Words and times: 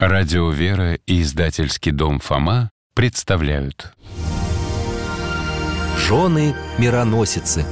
Радио 0.00 0.48
«Вера» 0.50 0.94
и 0.94 1.22
издательский 1.22 1.90
дом 1.90 2.20
«Фома» 2.20 2.70
представляют. 2.94 3.94
Жены 5.96 6.54
мироносицы. 6.78 7.66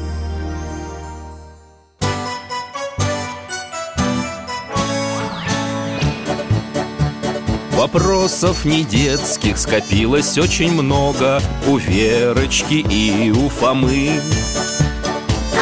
Вопросов 7.70 8.64
не 8.64 8.82
детских 8.82 9.56
скопилось 9.56 10.36
очень 10.36 10.72
много 10.72 11.40
У 11.68 11.76
Верочки 11.76 12.84
и 12.90 13.30
у 13.30 13.48
Фомы. 13.48 14.20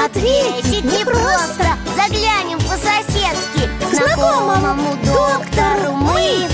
Ответить 0.03 0.85
непросто. 0.85 1.77
Заглянем 1.95 2.59
по-соседски 2.61 3.69
к 3.83 3.95
Знакомому 3.95 4.97
доктору 5.05 5.93
мы 5.93 6.54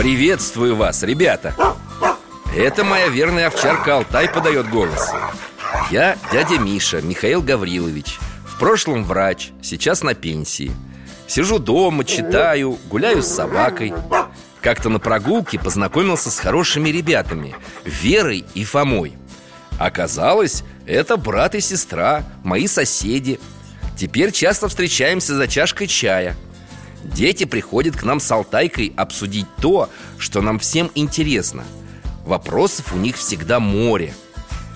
Приветствую 0.00 0.76
вас, 0.76 1.02
ребята. 1.02 1.54
Это 2.56 2.84
моя 2.84 3.08
верная 3.08 3.48
овчарка 3.48 3.96
Алтай 3.96 4.30
подает 4.30 4.70
голос. 4.70 5.10
Я 5.90 6.16
дядя 6.32 6.58
Миша, 6.58 7.02
Михаил 7.02 7.42
Гаврилович. 7.42 8.18
В 8.46 8.58
прошлом 8.58 9.04
врач, 9.04 9.50
сейчас 9.60 10.02
на 10.02 10.14
пенсии. 10.14 10.72
Сижу 11.26 11.58
дома, 11.58 12.06
читаю, 12.06 12.78
гуляю 12.88 13.22
с 13.22 13.26
собакой. 13.26 13.92
Как-то 14.62 14.88
на 14.88 15.00
прогулке 15.00 15.58
познакомился 15.58 16.30
с 16.30 16.38
хорошими 16.38 16.88
ребятами 16.88 17.54
Верой 17.84 18.46
и 18.54 18.64
Фомой. 18.64 19.18
Оказалось, 19.78 20.64
это 20.86 21.18
брат 21.18 21.54
и 21.54 21.60
сестра, 21.60 22.24
мои 22.42 22.68
соседи. 22.68 23.38
Теперь 23.98 24.32
часто 24.32 24.68
встречаемся 24.68 25.34
за 25.34 25.46
чашкой 25.46 25.88
чая 25.88 26.34
Дети 27.04 27.44
приходят 27.44 27.96
к 27.96 28.02
нам 28.02 28.20
с 28.20 28.30
Алтайкой 28.30 28.92
обсудить 28.96 29.46
то, 29.60 29.88
что 30.18 30.42
нам 30.42 30.58
всем 30.58 30.90
интересно. 30.94 31.64
Вопросов 32.24 32.92
у 32.92 32.96
них 32.96 33.16
всегда 33.16 33.58
море. 33.60 34.14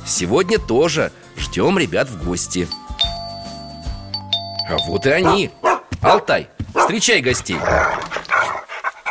Сегодня 0.07 0.59
тоже 0.59 1.13
ждем 1.37 1.79
ребят 1.79 2.09
в 2.09 2.25
гости. 2.25 2.67
А 4.69 4.77
вот 4.87 5.07
и 5.07 5.11
они. 5.11 5.51
Алтай, 6.01 6.49
встречай 6.75 7.21
гостей. 7.21 7.59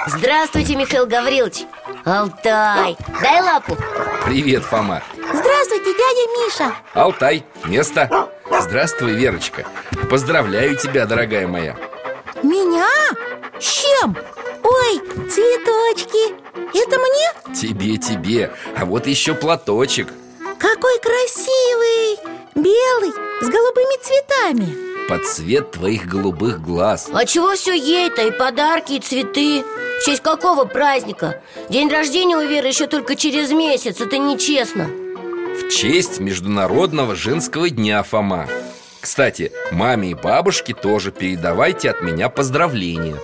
Здравствуйте, 0.08 0.76
Михаил 0.76 1.06
Гаврилович. 1.06 1.66
Алтай, 2.04 2.98
дай 3.22 3.42
лапу. 3.42 3.78
Привет, 4.26 4.64
Фома. 4.64 5.02
Здравствуйте, 5.16 5.94
дядя 5.94 6.28
Миша. 6.38 6.76
Алтай, 6.94 7.46
место. 7.66 8.30
Здравствуй, 8.62 9.14
Верочка. 9.14 9.66
Поздравляю 10.10 10.76
тебя, 10.76 11.06
дорогая 11.06 11.48
моя 11.48 11.78
Меня? 12.44 12.90
С 13.60 13.64
чем? 13.64 14.18
Ой, 14.64 15.00
цветочки 15.30 16.36
Это 16.78 17.00
мне? 17.00 17.56
Тебе, 17.56 17.98
тебе 17.98 18.52
А 18.78 18.86
вот 18.86 19.08
еще 19.08 19.34
платочек 19.34 20.10
Какой 20.60 21.00
красивый 21.00 22.20
Белый, 22.56 23.12
с 23.42 23.46
голубыми 23.46 24.04
цветами 24.04 25.08
Под 25.08 25.26
цвет 25.26 25.72
твоих 25.72 26.06
голубых 26.08 26.62
глаз 26.62 27.10
А 27.14 27.26
чего 27.26 27.54
все 27.56 27.74
ей-то? 27.74 28.28
И 28.28 28.32
подарки, 28.32 28.94
и 28.94 29.00
цветы 29.00 29.64
В 30.02 30.06
честь 30.06 30.22
какого 30.22 30.66
праздника? 30.66 31.42
День 31.70 31.90
рождения 31.90 32.36
у 32.36 32.46
Веры 32.46 32.68
еще 32.68 32.88
только 32.88 33.16
через 33.16 33.52
месяц 33.52 34.02
Это 34.02 34.18
нечестно 34.18 34.86
В 34.86 35.70
честь 35.70 36.20
Международного 36.20 37.16
женского 37.16 37.70
дня, 37.70 38.04
Фома 38.04 38.48
Кстати, 39.04 39.52
маме 39.74 40.12
и 40.12 40.14
бабушке 40.14 40.74
тоже 40.74 41.12
передавайте 41.12 41.90
от 41.90 42.02
меня 42.02 42.30
поздравления. 42.30 43.18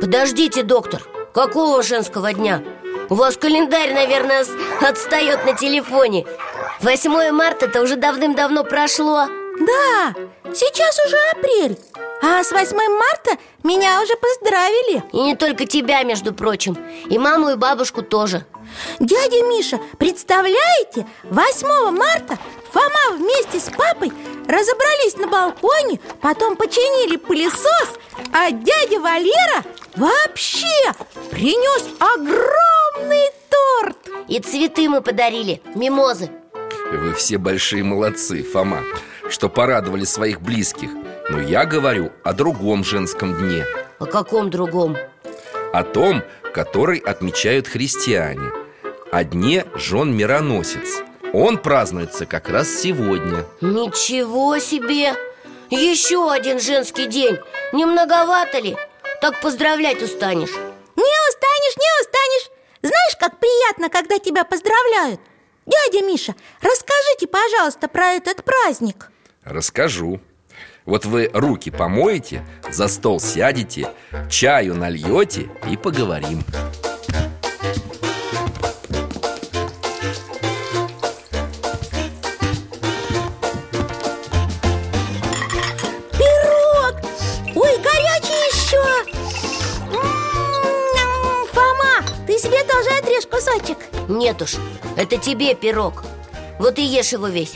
Подождите, 0.00 0.62
доктор 0.62 1.02
Какого 1.34 1.82
женского 1.82 2.32
дня? 2.32 2.62
У 3.10 3.14
вас 3.14 3.36
календарь, 3.36 3.92
наверное, 3.92 4.46
отстает 4.80 5.44
на 5.44 5.52
телефоне. 5.52 6.24
8 6.80 7.30
марта-то 7.30 7.82
уже 7.82 7.96
давным-давно 7.96 8.64
прошло. 8.64 9.26
Да, 9.60 10.14
сейчас 10.54 10.98
уже 11.06 11.16
апрель 11.32 11.78
А 12.22 12.42
с 12.42 12.50
8 12.50 12.74
марта 12.74 13.32
меня 13.62 14.00
уже 14.02 14.14
поздравили. 14.16 15.02
И 15.12 15.20
не 15.20 15.36
только 15.36 15.66
тебя, 15.66 16.02
между 16.04 16.32
прочим 16.32 16.74
И 17.10 17.18
маму, 17.18 17.50
и 17.50 17.56
бабушку 17.56 18.00
тоже. 18.00 18.46
Дядя 18.98 19.42
Миша, 19.42 19.78
представляете, 19.98 21.06
8 21.24 21.90
марта 21.90 22.38
Фома 22.72 23.18
вместе 23.18 23.60
с 23.60 23.70
папой 23.70 24.12
разобрались 24.48 25.16
на 25.16 25.28
балконе 25.28 26.00
Потом 26.20 26.56
починили 26.56 27.16
пылесос 27.16 27.98
А 28.32 28.50
дядя 28.50 28.98
Валера 28.98 29.64
вообще 29.96 30.92
принес 31.30 31.86
огромный 32.00 33.30
торт. 33.50 33.96
И 34.28 34.40
цветы 34.40 34.88
мы 34.88 35.02
подарили, 35.02 35.60
мимозы. 35.74 36.30
Вы 36.90 37.12
все 37.14 37.38
большие 37.38 37.84
молодцы, 37.84 38.42
Фома 38.42 38.82
Что 39.28 39.48
порадовали 39.48 40.04
своих 40.04 40.40
близких. 40.40 40.90
Но 41.28 41.40
я 41.40 41.66
говорю 41.66 42.10
о 42.24 42.32
другом 42.32 42.84
женском 42.84 43.34
дне. 43.36 43.66
О 43.98 44.06
каком 44.06 44.50
другом? 44.50 44.96
О 45.72 45.82
том, 45.82 46.22
который 46.54 46.98
отмечают 46.98 47.68
христиане. 47.68 48.50
О 49.10 49.24
дне 49.24 49.66
жен 49.74 50.14
мироносец 50.14 51.02
Он 51.32 51.58
празднуется 51.58 52.26
как 52.26 52.48
раз 52.48 52.68
сегодня. 52.68 53.44
Ничего 53.60 54.58
себе! 54.58 55.14
Еще 55.70 56.30
один 56.30 56.60
женский 56.60 57.06
день. 57.06 57.38
Не 57.72 57.86
многовато 57.86 58.58
ли? 58.58 58.76
Так 59.22 59.40
поздравлять 59.40 60.02
устанешь. 60.02 60.50
Не 60.50 61.30
устанешь, 61.30 61.76
не 61.76 62.02
устанешь. 62.02 62.50
Знаешь, 62.82 63.16
как 63.18 63.38
приятно, 63.38 63.88
когда 63.88 64.18
тебя 64.18 64.44
поздравляют. 64.44 65.20
Дядя 65.64 66.04
Миша, 66.04 66.34
расскажите, 66.60 67.26
пожалуйста, 67.26 67.88
про 67.88 68.12
этот 68.12 68.44
праздник. 68.44 69.10
Расскажу. 69.44 70.20
Вот 70.84 71.06
вы 71.06 71.30
руки 71.32 71.70
помоете, 71.70 72.44
за 72.68 72.88
стол 72.88 73.20
сядете 73.20 73.88
Чаю 74.28 74.74
нальете 74.74 75.48
и 75.70 75.76
поговорим 75.76 76.42
кусочек 93.42 93.78
Нет 94.08 94.40
уж, 94.42 94.54
это 94.96 95.16
тебе 95.16 95.54
пирог. 95.54 96.04
Вот 96.58 96.78
и 96.78 96.82
ешь 96.82 97.12
его 97.12 97.28
весь. 97.28 97.54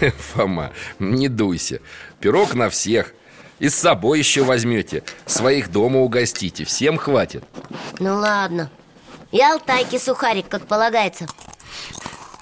Фома, 0.34 0.72
не 0.98 1.28
дуйся. 1.28 1.80
Пирог 2.20 2.54
на 2.54 2.70
всех. 2.70 3.12
И 3.58 3.68
с 3.68 3.74
собой 3.74 4.20
еще 4.20 4.44
возьмете. 4.44 5.02
Своих 5.26 5.70
дома 5.70 6.00
угостите, 6.00 6.64
всем 6.64 6.96
хватит. 6.96 7.44
Ну 7.98 8.16
ладно. 8.16 8.70
И 9.32 9.42
алтайки 9.42 9.98
сухарик, 9.98 10.48
как 10.48 10.66
полагается. 10.66 11.26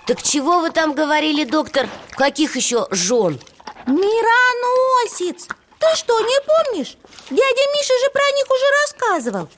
Так 0.06 0.22
чего 0.22 0.60
вы 0.60 0.70
там 0.70 0.92
говорили, 0.92 1.44
доктор? 1.44 1.88
Каких 2.10 2.54
еще 2.54 2.86
жен? 2.90 3.40
Мироносец! 3.86 5.48
Ты 5.78 5.86
что, 5.96 6.20
не 6.20 6.40
помнишь? 6.46 6.96
Дядя 7.30 7.62
Миша 7.74 7.94
же 8.04 8.10
про 8.12 8.30
них 8.36 8.46
уже 8.50 8.64
рассказывал. 8.82 9.48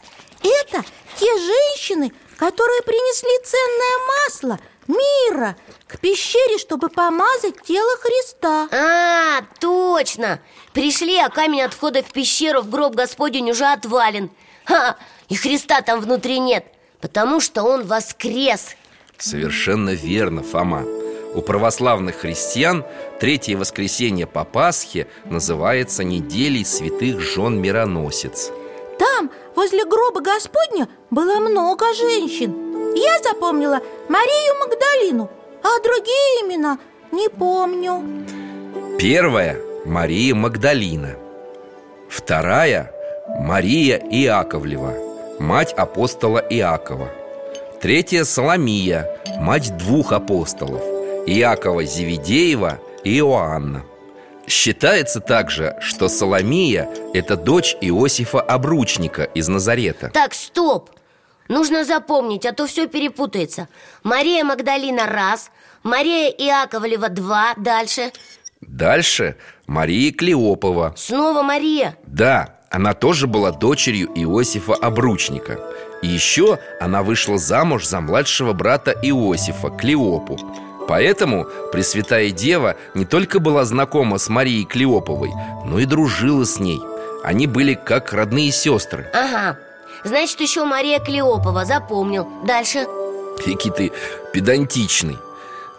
Это 0.42 0.84
те 1.18 1.26
женщины, 1.26 2.12
которые 2.38 2.82
принесли 2.82 3.44
ценное 3.44 3.98
масло 4.24 4.60
мира 4.86 5.56
к 5.86 5.98
пещере, 5.98 6.56
чтобы 6.56 6.88
помазать 6.88 7.60
тело 7.62 7.90
Христа. 8.00 8.68
А, 8.72 9.42
точно! 9.60 10.40
Пришли, 10.72 11.18
а 11.18 11.28
камень 11.28 11.62
от 11.62 11.74
входа 11.74 12.02
в 12.02 12.12
пещеру 12.12 12.62
в 12.62 12.70
гроб 12.70 12.94
Господень 12.94 13.50
уже 13.50 13.66
отвален. 13.66 14.30
Ха, 14.64 14.96
и 15.28 15.34
Христа 15.34 15.82
там 15.82 16.00
внутри 16.00 16.38
нет 16.38 16.64
Потому 17.00 17.40
что 17.40 17.62
он 17.62 17.86
воскрес. 17.86 18.76
Совершенно 19.18 19.90
верно, 19.90 20.42
Фома. 20.42 20.84
У 21.34 21.42
православных 21.42 22.16
христиан 22.16 22.84
третье 23.20 23.56
воскресенье 23.56 24.26
по 24.26 24.44
Пасхе 24.44 25.06
называется 25.26 26.02
неделей 26.02 26.64
святых 26.64 27.20
жен 27.20 27.60
мироносец 27.60 28.50
Там, 28.98 29.30
возле 29.54 29.84
гроба 29.84 30.20
Господня, 30.20 30.88
было 31.10 31.38
много 31.38 31.94
женщин. 31.94 32.94
Я 32.94 33.18
запомнила 33.22 33.80
Марию 34.08 34.54
Магдалину, 34.58 35.30
а 35.62 35.80
другие 35.82 36.42
имена 36.42 36.78
не 37.12 37.28
помню. 37.28 38.02
Первая– 38.98 39.56
Мария 39.84 40.34
Магдалина. 40.34 41.16
Вторая– 42.08 42.92
Мария 43.40 43.98
Иаковлева, 43.98 44.94
мать 45.38 45.72
апостола 45.74 46.38
Иакова. 46.50 47.08
Третья– 47.80 48.24
Соломия, 48.24 49.06
мать 49.38 49.76
двух 49.76 50.12
апостолов 50.12 50.82
Иакова 51.26 51.84
Зеведеева 51.84 52.78
и 53.04 53.18
Иоанна 53.18 53.84
Считается 54.48 55.20
также, 55.20 55.76
что 55.80 56.08
Соломия– 56.08 56.88
это 57.14 57.36
дочь 57.36 57.76
Иосифа 57.82 58.40
Обручника 58.40 59.24
из 59.24 59.46
Назарета. 59.48 60.08
Так, 60.08 60.32
стоп! 60.32 60.90
Нужно 61.48 61.84
запомнить, 61.84 62.46
а 62.46 62.52
то 62.52 62.66
все 62.66 62.86
перепутается. 62.86 63.68
Мария 64.02 64.44
Магдалина 64.44 65.06
раз 65.06 65.50
Мария 65.82 66.30
Иаковлева 66.30 67.08
два 67.10 67.54
Дальше. 67.56 68.12
Дальше 68.60 69.36
Мария 69.66 70.12
Клеопова. 70.12 70.94
Снова 70.96 71.42
Мария. 71.42 71.96
Да, 72.04 72.58
она 72.70 72.94
тоже 72.94 73.26
была 73.26 73.50
дочерью 73.50 74.10
Иосифа 74.14 74.74
Обручника. 74.74 75.60
И 76.02 76.06
еще 76.06 76.58
она 76.80 77.02
вышла 77.02 77.38
замуж 77.38 77.86
за 77.86 78.00
младшего 78.00 78.52
брата 78.52 78.92
Иосифа, 79.02 79.70
Клеопу 79.70 80.38
Поэтому 80.88 81.46
Пресвятая 81.70 82.30
Дева 82.30 82.76
не 82.94 83.04
только 83.04 83.38
была 83.40 83.64
знакома 83.66 84.16
с 84.16 84.28
Марией 84.30 84.64
Клеоповой, 84.64 85.30
но 85.66 85.78
и 85.78 85.84
дружила 85.84 86.44
с 86.44 86.58
ней. 86.58 86.80
Они 87.22 87.46
были 87.46 87.74
как 87.74 88.14
родные 88.14 88.50
сестры. 88.50 89.10
Ага. 89.12 89.58
Значит, 90.02 90.40
еще 90.40 90.64
Мария 90.64 90.98
Клеопова 90.98 91.66
Запомнил. 91.66 92.26
Дальше. 92.44 92.86
Какие 93.36 93.72
ты 93.72 93.92
педантичный. 94.32 95.18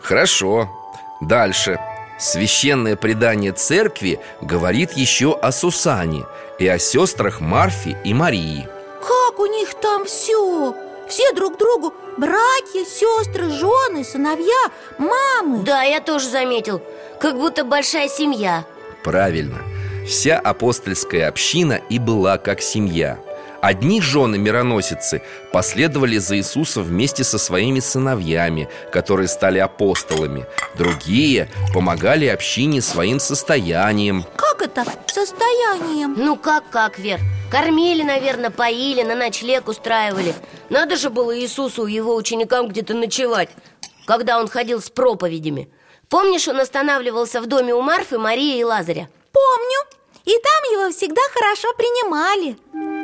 Хорошо, 0.02 0.70
дальше. 1.22 1.80
Священное 2.20 2.96
предание 2.96 3.54
церкви 3.54 4.20
говорит 4.42 4.92
еще 4.92 5.38
о 5.42 5.54
Сусане 5.54 6.26
И 6.60 6.68
о 6.68 6.78
сестрах 6.78 7.40
Марфе 7.40 7.98
и 8.04 8.14
Марии. 8.14 8.68
Как 9.02 9.40
у 9.40 9.46
них 9.46 9.74
там 9.76 10.06
все? 10.06 10.76
Все 11.08 11.34
друг 11.34 11.58
другу 11.58 11.94
братья, 12.20 12.86
сестры, 12.86 13.50
жены, 13.50 14.04
сыновья, 14.04 14.72
мамы. 14.98 15.64
Да, 15.64 15.84
я 15.84 16.02
тоже 16.02 16.28
заметил. 16.28 16.82
Как 17.20 17.36
будто 17.36 17.64
большая 17.64 18.08
семья. 18.08 18.66
Правильно. 19.04 19.60
Вся 20.06 20.40
апостольская 20.40 21.28
община 21.28 21.82
и 21.90 22.00
была 22.00 22.38
как 22.38 22.62
семья 22.62 23.20
Одни 23.62 24.02
жены 24.02 24.38
мироносицы 24.38 25.22
последовали 25.52 26.18
за 26.18 26.38
Иисусом 26.38 26.84
вместе 26.84 27.24
со 27.24 27.38
своими 27.38 27.82
сыновьями, 27.82 28.70
которые 28.92 29.28
стали 29.28 29.60
апостолами. 29.60 30.46
Другие 30.78 31.50
помогали 31.74 32.26
общине 32.28 32.82
своим 32.82 33.20
состоянием. 33.20 34.26
Как 34.38 34.62
это? 34.62 34.86
Состоянием. 35.08 36.16
Ну 36.18 36.38
как-как, 36.38 37.00
Вер? 37.00 37.20
Кормили, 37.52 38.04
наверное, 38.04 38.50
поили, 38.50 39.04
на 39.04 39.16
ночлег 39.16 39.68
устраивали. 39.68 40.34
Надо 40.70 40.96
же 40.96 41.10
было 41.10 41.38
Иисусу 41.38 41.86
и 41.86 41.94
его 41.94 42.16
ученикам 42.16 42.68
где-то 42.68 42.94
ночевать 42.94 43.50
Когда 44.06 44.40
он 44.40 44.48
ходил 44.48 44.82
с 44.82 44.90
проповедями. 44.90 45.70
Помнишь, 46.08 46.48
он 46.48 46.60
останавливался 46.60 47.42
в 47.42 47.48
доме 47.48 47.74
у 47.74 47.82
Марфы, 47.82 48.18
Марии 48.18 48.60
и 48.60 48.64
Лазаря? 48.64 49.10
Помню. 49.32 49.80
И 50.26 50.32
там 50.32 50.72
его 50.72 50.92
всегда 50.92 51.22
хорошо 51.34 51.74
принимали 51.74 52.56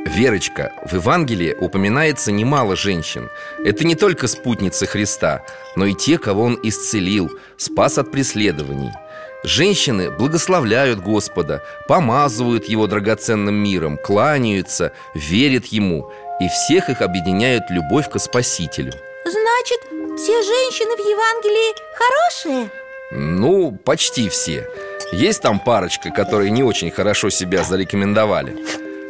Верочка, 0.05 0.71
в 0.85 0.93
Евангелии 0.93 1.55
упоминается 1.59 2.31
немало 2.31 2.75
женщин. 2.75 3.29
Это 3.63 3.85
не 3.85 3.95
только 3.95 4.27
спутницы 4.27 4.85
Христа, 4.85 5.43
но 5.75 5.85
и 5.87 5.93
те, 5.93 6.19
кого 6.19 6.43
Он 6.43 6.59
исцелил, 6.61 7.31
спас 7.57 7.97
от 7.97 8.11
преследований. 8.11 8.91
Женщины 9.43 10.11
благословляют 10.11 10.99
Господа, 10.99 11.63
помазывают 11.87 12.65
Его 12.65 12.85
драгоценным 12.87 13.55
миром, 13.55 13.97
кланяются, 13.97 14.91
верят 15.15 15.65
Ему 15.65 16.11
И 16.39 16.47
всех 16.49 16.89
их 16.89 17.01
объединяет 17.01 17.63
любовь 17.69 18.09
к 18.09 18.19
Спасителю. 18.19 18.93
Значит, 19.23 19.79
все 20.17 20.43
женщины 20.43 20.95
в 20.95 20.99
Евангелии 20.99 21.75
хорошие? 21.95 22.69
Ну, 23.11 23.71
почти 23.71 24.29
все. 24.29 24.67
Есть 25.11 25.41
там 25.41 25.59
парочка, 25.59 26.11
которые 26.11 26.51
не 26.51 26.63
очень 26.63 26.91
хорошо 26.91 27.29
себя 27.29 27.63
зарекомендовали 27.63 28.55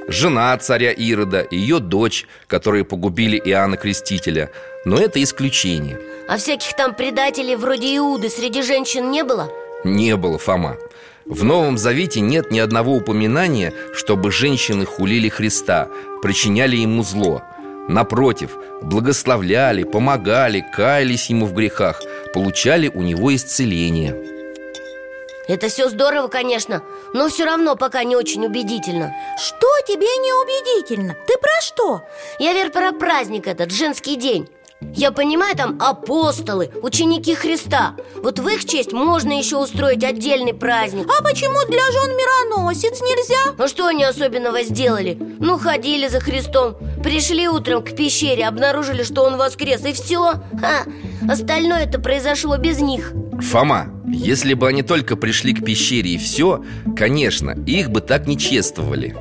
Жена 0.08 0.56
царя 0.58 0.92
Ирода 0.92 1.42
и 1.42 1.58
ее 1.58 1.80
дочь, 1.80 2.28
которые 2.48 2.84
погубили 2.84 3.42
Иоанна 3.44 3.78
Крестителя. 3.78 4.52
Но 4.86 4.98
это 4.98 5.22
исключение. 5.22 6.00
А 6.28 6.38
всяких 6.38 6.76
там 6.76 6.94
предателей 6.94 7.56
вроде 7.56 7.98
Иуды 7.98 8.30
среди 8.30 8.62
женщин 8.62 9.10
не 9.10 9.24
было? 9.24 9.50
Не 9.84 10.16
было, 10.16 10.38
Фома. 10.38 10.78
В 11.26 11.44
Новом 11.44 11.78
Завете 11.78 12.20
нет 12.20 12.52
ни 12.52 12.60
одного 12.60 12.94
упоминания, 12.96 13.74
чтобы 13.96 14.32
женщины 14.32 14.86
хулили 14.86 15.28
Христа, 15.28 15.90
причиняли 16.22 16.76
ему 16.76 17.04
зло. 17.04 17.42
Напротив, 17.90 18.58
благословляли, 18.84 19.84
помогали, 19.84 20.64
каялись 20.76 21.30
ему 21.32 21.48
в 21.48 21.54
грехах, 21.54 22.02
получали 22.34 22.90
у 22.90 23.02
него 23.02 23.34
исцеление 23.36 24.35
Это 25.48 25.68
все 25.68 25.90
здорово, 25.90 26.28
конечно 26.28 26.84
Но 27.14 27.30
все 27.30 27.46
равно 27.46 27.76
пока 27.76 28.04
не 28.04 28.16
очень 28.16 28.46
убедительно 28.46 29.16
Что 29.38 29.68
тебе 29.88 30.08
не 30.08 30.34
убедительно? 30.34 31.16
Ты 31.28 31.38
про 31.38 31.62
что? 31.62 32.02
Я, 32.40 32.54
Вер, 32.54 32.72
про 32.72 32.92
праздник 32.92 33.48
этот, 33.48 33.72
женский 33.72 34.16
день 34.16 34.50
я 34.94 35.12
понимаю, 35.12 35.56
там 35.56 35.78
апостолы, 35.82 36.70
ученики 36.82 37.34
Христа 37.34 37.96
Вот 38.16 38.40
в 38.40 38.48
их 38.48 38.66
честь 38.66 38.92
можно 38.92 39.32
еще 39.32 39.58
устроить 39.58 40.04
отдельный 40.04 40.54
праздник 40.54 41.08
А 41.08 41.24
почему 41.24 41.66
для 41.68 41.82
жен 41.92 42.12
мироносец 42.16 43.02
нельзя? 43.02 43.56
А 43.58 43.68
что 43.68 43.88
они 43.88 44.04
особенного 44.04 44.64
сделали? 44.64 45.18
Ну, 45.40 45.58
ходили 45.58 46.08
за 46.08 46.20
Христом 46.20 46.76
Пришли 47.02 47.48
утром 47.48 47.84
к 47.84 47.96
пещере, 47.96 48.46
обнаружили, 48.46 49.04
что 49.04 49.24
он 49.24 49.38
воскрес 49.38 49.84
И 49.86 49.94
все 49.94 50.34
Ха. 50.60 50.86
Остальное 51.30 51.86
это 51.86 52.00
произошло 52.00 52.58
без 52.58 52.80
них 52.80 53.14
Фома, 53.42 53.88
если 54.16 54.54
бы 54.54 54.68
они 54.68 54.82
только 54.82 55.16
пришли 55.16 55.54
к 55.54 55.64
пещере 55.64 56.12
и 56.12 56.18
все, 56.18 56.64
конечно, 56.96 57.52
их 57.66 57.92
бы 57.92 58.02
так 58.02 58.28
не 58.28 58.38
чествовали. 58.38 59.16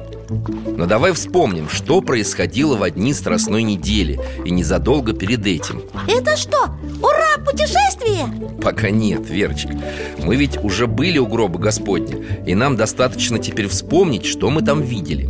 Но 0.66 0.86
давай 0.86 1.12
вспомним, 1.12 1.68
что 1.68 2.00
происходило 2.00 2.76
в 2.76 2.90
дни 2.90 3.12
Страстной 3.12 3.62
недели 3.62 4.20
и 4.44 4.50
незадолго 4.50 5.12
перед 5.12 5.46
этим. 5.46 5.82
Это 6.08 6.36
что, 6.36 6.70
ура, 7.02 7.44
путешествие? 7.44 8.26
Пока 8.62 8.90
нет, 8.90 9.28
Верочка. 9.28 9.76
Мы 10.22 10.36
ведь 10.36 10.56
уже 10.62 10.86
были 10.86 11.18
у 11.18 11.26
гроба 11.26 11.58
Господня 11.58 12.16
И 12.46 12.54
нам 12.54 12.76
достаточно 12.76 13.38
теперь 13.38 13.68
вспомнить, 13.68 14.24
что 14.24 14.48
мы 14.48 14.62
там 14.62 14.80
видели. 14.80 15.28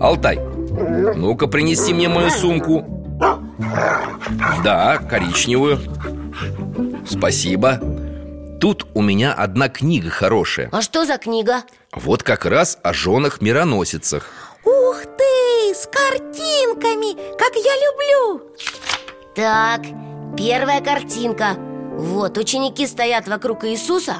Алтай, 0.00 0.40
ну-ка 1.14 1.46
принеси 1.46 1.94
мне 1.94 2.08
мою 2.08 2.30
сумку. 2.30 2.84
Да, 4.64 4.96
коричневую. 4.98 5.78
Спасибо 7.08 7.80
Тут 8.62 8.86
у 8.94 9.02
меня 9.02 9.32
одна 9.32 9.68
книга 9.68 10.08
хорошая. 10.08 10.68
А 10.70 10.82
что 10.82 11.04
за 11.04 11.18
книга? 11.18 11.64
Вот 11.90 12.22
как 12.22 12.46
раз 12.46 12.78
о 12.84 12.92
женах-мироносицах 12.92 14.30
Ух 14.64 15.02
ты, 15.18 15.74
с 15.74 15.88
картинками, 15.88 17.16
как 17.36 17.56
я 17.56 17.72
люблю! 17.82 18.52
Так, 19.34 19.80
первая 20.36 20.80
картинка. 20.80 21.56
Вот, 21.98 22.38
ученики 22.38 22.86
стоят 22.86 23.26
вокруг 23.26 23.64
Иисуса 23.64 24.18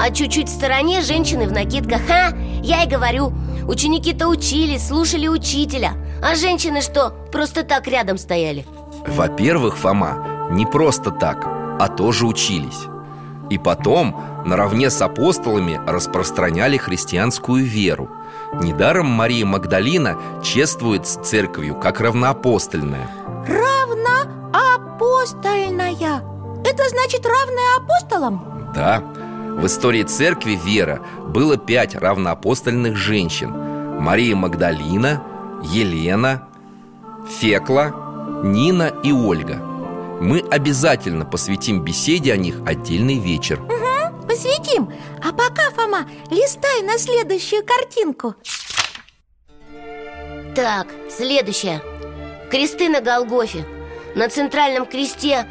А 0.00 0.10
чуть-чуть 0.10 0.48
в 0.48 0.52
стороне 0.52 1.02
женщины 1.02 1.46
в 1.46 1.52
накидках. 1.52 2.00
Ха, 2.08 2.36
я 2.64 2.82
и 2.82 2.88
говорю 2.88 3.32
Ученики-то 3.68 4.26
учились, 4.26 4.88
слушали 4.88 5.28
учителя 5.28 5.92
А 6.24 6.34
женщины 6.34 6.80
что, 6.80 7.10
просто 7.30 7.62
так 7.62 7.86
рядом 7.86 8.18
стояли? 8.18 8.66
Во-первых, 9.06 9.76
Фома, 9.76 10.48
не 10.50 10.66
просто 10.66 11.12
так, 11.12 11.46
а 11.46 11.86
тоже 11.86 12.26
учились 12.26 12.88
И 13.50 13.58
потом, 13.58 14.16
наравне 14.44 14.90
с 14.90 15.00
апостолами, 15.00 15.80
распространяли 15.86 16.76
христианскую 16.76 17.64
веру. 17.64 18.10
Недаром 18.54 19.06
Мария 19.06 19.46
Магдалина 19.46 20.16
чествует 20.42 21.06
с 21.06 21.14
церковью 21.16 21.76
как 21.76 22.00
равноапостольная. 22.00 23.08
Равноапостольная. 23.46 26.24
Это 26.64 26.88
значит 26.88 27.24
равная 27.24 27.76
апостолам? 27.78 28.72
Да, 28.74 29.00
в 29.00 29.64
истории 29.66 30.02
церкви 30.02 30.58
вера 30.62 31.00
было 31.28 31.56
пять 31.56 31.94
равноапостольных 31.94 32.96
женщин. 32.96 33.52
Мария 34.00 34.34
Магдалина, 34.34 35.22
Елена, 35.62 36.48
Фекла, 37.38 37.94
Нина 38.42 38.90
и 39.02 39.12
Ольга 39.12 39.60
Мы 40.20 40.40
обязательно 40.50 41.26
посвятим 41.26 41.84
беседе 41.84 42.32
о 42.32 42.36
них 42.36 42.56
отдельный 42.66 43.18
вечер. 43.18 43.60
Посвятим. 44.26 44.92
А 45.22 45.32
пока, 45.32 45.70
Фома, 45.70 46.08
листай 46.30 46.82
на 46.82 46.98
следующую 46.98 47.64
картинку. 47.64 48.34
Так, 50.54 50.88
следующее 51.10 51.82
Кресты 52.50 52.88
на 52.88 53.00
Голгофе. 53.00 53.66
На 54.14 54.28
центральном 54.28 54.86
кресте 54.86 55.46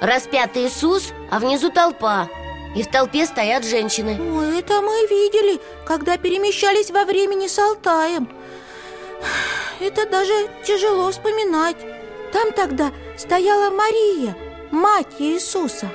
распятый 0.00 0.66
Иисус, 0.66 1.12
а 1.30 1.38
внизу 1.38 1.70
толпа. 1.70 2.28
И 2.74 2.82
в 2.82 2.90
толпе 2.90 3.26
стоят 3.26 3.64
женщины. 3.64 4.18
Ой, 4.20 4.58
это 4.58 4.80
мы 4.80 5.06
видели, 5.08 5.60
когда 5.86 6.16
перемещались 6.16 6.90
во 6.90 7.04
времени 7.04 7.46
с 7.46 7.58
Алтаем. 7.58 8.28
Это 9.78 10.08
даже 10.08 10.48
тяжело 10.64 11.10
вспоминать 11.10 11.76
Там 12.32 12.52
тогда 12.52 12.92
стояла 13.16 13.70
Мария, 13.70 14.34
мать 14.70 15.14
Иисуса. 15.18 15.90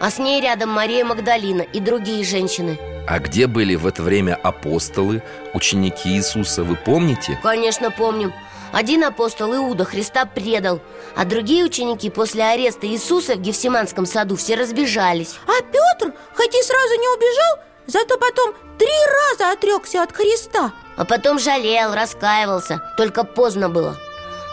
А 0.00 0.10
с 0.10 0.18
ней 0.18 0.40
рядом 0.40 0.70
Мария 0.70 1.04
Магдалина 1.04 1.62
и 1.62 1.80
другие 1.80 2.24
женщины. 2.24 2.78
А 3.08 3.18
где 3.18 3.46
были 3.46 3.74
в 3.74 3.86
это 3.86 4.02
время 4.02 4.34
апостолы, 4.34 5.22
ученики 5.52 6.10
Иисуса, 6.10 6.62
вы 6.62 6.76
помните? 6.76 7.38
Конечно, 7.42 7.90
помним. 7.90 8.32
Один 8.72 9.04
апостол 9.04 9.54
Иуда 9.54 9.84
Христа 9.84 10.26
предал 10.26 10.80
А 11.14 11.24
другие 11.24 11.64
ученики 11.64 12.10
после 12.10 12.42
ареста 12.42 12.88
Иисуса 12.88 13.36
в 13.36 13.40
Гефсиманском 13.40 14.04
саду 14.04 14.34
все 14.34 14.56
разбежались. 14.56 15.36
А 15.46 15.62
Петр, 15.62 16.12
хоть 16.34 16.54
и 16.54 16.62
сразу 16.62 16.94
не 16.94 17.08
убежал 17.08 17.58
Зато 17.86 18.18
потом 18.18 18.52
три 18.78 18.88
раза 18.88 19.52
отрекся 19.52 20.02
от 20.02 20.12
Христа. 20.12 20.72
А 20.96 21.04
потом 21.04 21.38
жалел, 21.38 21.94
раскаивался 21.94 22.80
Только 22.96 23.22
поздно 23.22 23.68
было 23.68 23.96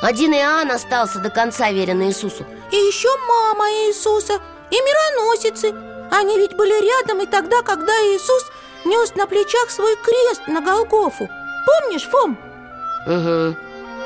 Один 0.02 0.34
Иоанн 0.34 0.72
остался 0.72 1.20
до 1.20 1.30
конца 1.30 1.72
верен 1.72 2.02
Иисусу. 2.04 2.46
И 2.72 2.76
еще 2.76 3.10
мама 3.28 3.66
Иисуса 3.88 4.40
И 4.72 4.76
мироносицы. 4.76 5.74
Они 6.12 6.38
ведь 6.38 6.56
были 6.56 6.86
рядом 6.86 7.22
и 7.22 7.26
тогда, 7.26 7.62
когда 7.62 7.94
Иисус 7.94 8.52
нес 8.86 9.16
на 9.16 9.28
плечах 9.28 9.70
свой 9.70 9.96
крест 9.96 10.48
на 10.48 10.62
Голгофу. 10.62 11.30
Помнишь, 11.66 12.08
Фом? 12.10 12.38
Угу 13.06 13.56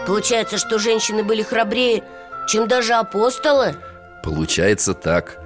Получается, 0.06 0.58
что 0.58 0.78
женщины 0.78 1.24
были 1.24 1.42
храбрее, 1.42 2.04
чем 2.48 2.68
даже 2.68 2.94
апостолы? 2.94 3.75
Получается 4.24 4.94
так. 4.94 5.38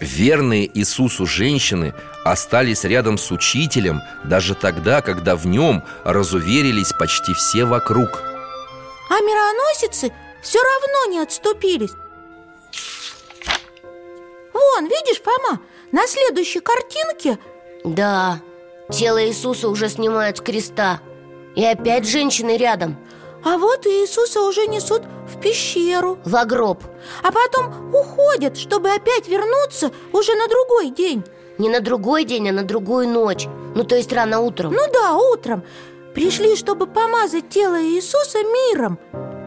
Верные 0.00 0.68
Иисусу 0.78 1.26
женщины 1.26 1.94
остались 2.24 2.84
рядом 2.84 3.18
с 3.18 3.30
учителем 3.30 4.00
Даже 4.24 4.54
тогда, 4.54 5.00
когда 5.00 5.36
в 5.36 5.46
нем 5.46 5.84
разуверились 6.04 6.92
почти 6.92 7.34
все 7.34 7.64
вокруг 7.64 8.31
А 9.12 9.20
мироносицы 9.20 10.10
все 10.40 10.58
равно 10.58 11.12
не 11.12 11.18
отступились. 11.18 11.90
Вон, 14.54 14.84
видишь, 14.84 15.20
Фома, 15.20 15.60
на 15.92 16.06
следующей 16.06 16.60
картинке 16.60 17.38
Да, 17.84 18.40
тело 18.90 19.22
Иисуса 19.22 19.68
уже 19.68 19.90
снимают 19.90 20.38
с 20.38 20.40
креста. 20.40 21.00
И 21.54 21.62
опять 21.62 22.08
женщины 22.08 22.56
рядом. 22.56 22.96
А 23.44 23.58
вот 23.58 23.86
Иисуса 23.86 24.40
уже 24.40 24.66
несут 24.66 25.02
в 25.28 25.38
пещеру. 25.38 26.18
В 26.24 26.42
гроб. 26.46 26.82
А 27.22 27.30
потом 27.30 27.94
уходят, 27.94 28.56
чтобы 28.56 28.92
опять 28.92 29.28
вернуться 29.28 29.90
уже 30.14 30.34
на 30.36 30.48
другой 30.48 30.88
день. 30.88 31.22
Не 31.58 31.68
на 31.68 31.80
другой 31.80 32.24
день, 32.24 32.48
а 32.48 32.52
на 32.52 32.62
другую 32.62 33.08
ночь. 33.08 33.46
Ну, 33.74 33.84
то 33.84 33.94
есть 33.94 34.10
рано 34.10 34.40
утром. 34.40 34.72
Ну 34.72 34.90
да, 34.90 35.16
утром 35.16 35.64
Пришли, 36.14 36.56
чтобы 36.56 36.86
помазать 36.86 37.48
тело 37.48 37.82
Иисуса 37.82 38.38
миром. 38.42 38.98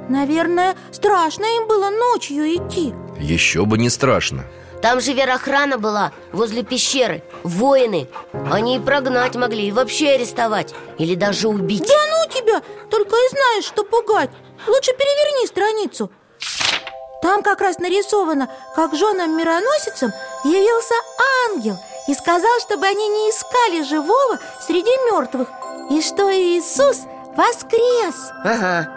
Наверное, 0.09 0.75
страшно 0.91 1.45
им 1.45 1.67
было 1.67 1.89
ночью 1.89 2.45
идти. 2.55 2.93
Еще 3.19 3.65
бы 3.65 3.77
не 3.77 3.89
страшно. 3.89 4.45
Там 4.81 4.99
же 4.99 5.13
верохрана 5.13 5.77
была, 5.77 6.11
возле 6.31 6.63
пещеры. 6.63 7.23
Воины. 7.43 8.07
Они 8.51 8.77
и 8.77 8.79
прогнать 8.79 9.35
могли, 9.35 9.67
и 9.67 9.71
вообще 9.71 10.09
арестовать 10.09 10.75
Или 10.97 11.15
даже 11.15 11.47
убить. 11.47 11.87
Да 11.87 11.93
ну 12.11 12.31
тебя, 12.33 12.61
только 12.89 13.15
и 13.15 13.29
знаешь, 13.29 13.65
что 13.65 13.83
пугать. 13.83 14.29
Лучше 14.67 14.91
переверни 14.93 15.47
страницу. 15.47 16.11
Там 17.21 17.41
как 17.41 17.61
раз 17.61 17.79
нарисовано, 17.79 18.49
как 18.75 18.95
женам-мироносицам 18.95 20.11
явился 20.43 20.93
ангел 21.49 21.77
И 22.07 22.13
сказал, 22.13 22.59
чтобы 22.61 22.85
они 22.85 23.07
не 23.07 23.29
искали 23.31 23.81
живого 23.83 24.39
среди 24.61 24.91
мертвых 25.11 25.47
И 25.89 26.01
что 26.01 26.31
Иисус 26.31 27.01
воскрес? 27.35 28.31
Ага. 28.43 28.87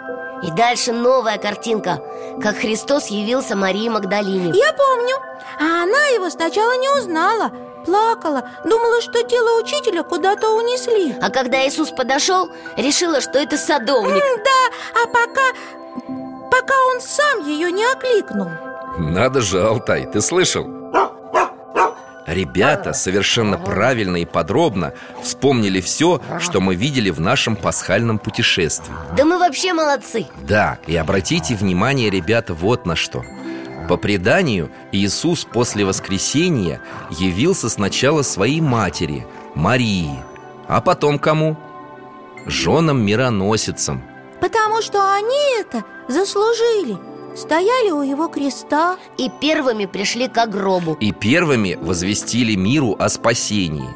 И 0.43 0.51
дальше 0.51 0.93
новая 0.93 1.37
картинка 1.37 2.01
Как 2.41 2.55
Христос 2.57 3.07
явился 3.07 3.55
Марии 3.55 3.89
Магдалине. 3.89 4.51
Я 4.57 4.73
помню. 4.73 5.15
А 5.59 5.83
она 5.83 6.05
его 6.15 6.29
сначала 6.29 6.77
не 6.77 6.89
узнала 6.99 7.51
Плакала, 7.85 8.43
думала, 8.65 9.01
что 9.01 9.23
тело 9.23 9.59
учителя 9.61 10.03
куда-то 10.03 10.49
унесли. 10.51 11.15
А 11.21 11.29
когда 11.29 11.65
Иисус 11.65 11.89
подошел, 11.91 12.49
решила, 12.77 13.21
что 13.21 13.39
это 13.39 13.57
садовник. 13.57 14.21
М, 14.23 14.37
Да, 14.43 15.01
а 15.03 15.07
пока... 15.07 15.41
Пока 16.51 16.73
он 16.93 16.99
сам 17.01 17.45
ее 17.47 17.71
не 17.71 17.85
окликнул. 17.85 18.49
Надо 18.97 19.41
же, 19.41 19.61
Алтай, 19.65 20.05
ты 20.11 20.19
слышал? 20.19 20.65
Ребята 22.29 22.93
совершенно 22.93 23.57
правильно 23.57 24.17
и 24.17 24.25
подробно 24.25 24.93
вспомнили 25.23 25.81
все, 25.81 26.21
что 26.39 26.61
мы 26.61 26.75
видели 26.75 27.09
в 27.09 27.19
нашем 27.19 27.55
пасхальном 27.55 28.19
путешествии. 28.19 28.93
Да 29.17 29.25
мы 29.25 29.39
вообще 29.39 29.73
молодцы. 29.73 30.27
Да, 30.47 30.77
и 30.85 30.95
обратите 30.95 31.55
внимание, 31.55 32.11
ребята, 32.11 32.53
вот 32.53 32.85
на 32.85 32.95
что. 32.95 33.25
По 33.87 33.97
преданию, 33.97 34.69
Иисус 34.91 35.43
после 35.43 35.85
воскресения 35.85 36.81
явился 37.09 37.67
сначала 37.67 38.21
своей 38.21 38.61
матери, 38.61 39.25
Марии 39.55 40.19
А 40.67 40.81
потом 40.81 41.17
кому? 41.17 41.57
Женам-мироносицам 42.45 44.03
Потому 44.39 44.83
что 44.83 45.15
они 45.15 45.59
это 45.59 45.83
заслужили 46.07 46.95
Стояли 47.39 47.89
у 47.91 48.01
его 48.01 48.27
креста. 48.27 48.97
И 49.17 49.31
первыми 49.41 49.85
пришли 49.85 50.27
к 50.27 50.45
гробу. 50.47 50.97
И 50.99 51.13
первыми 51.13 51.77
возвестили 51.79 52.55
миру 52.55 52.97
о 52.99 53.07
спасении. 53.07 53.89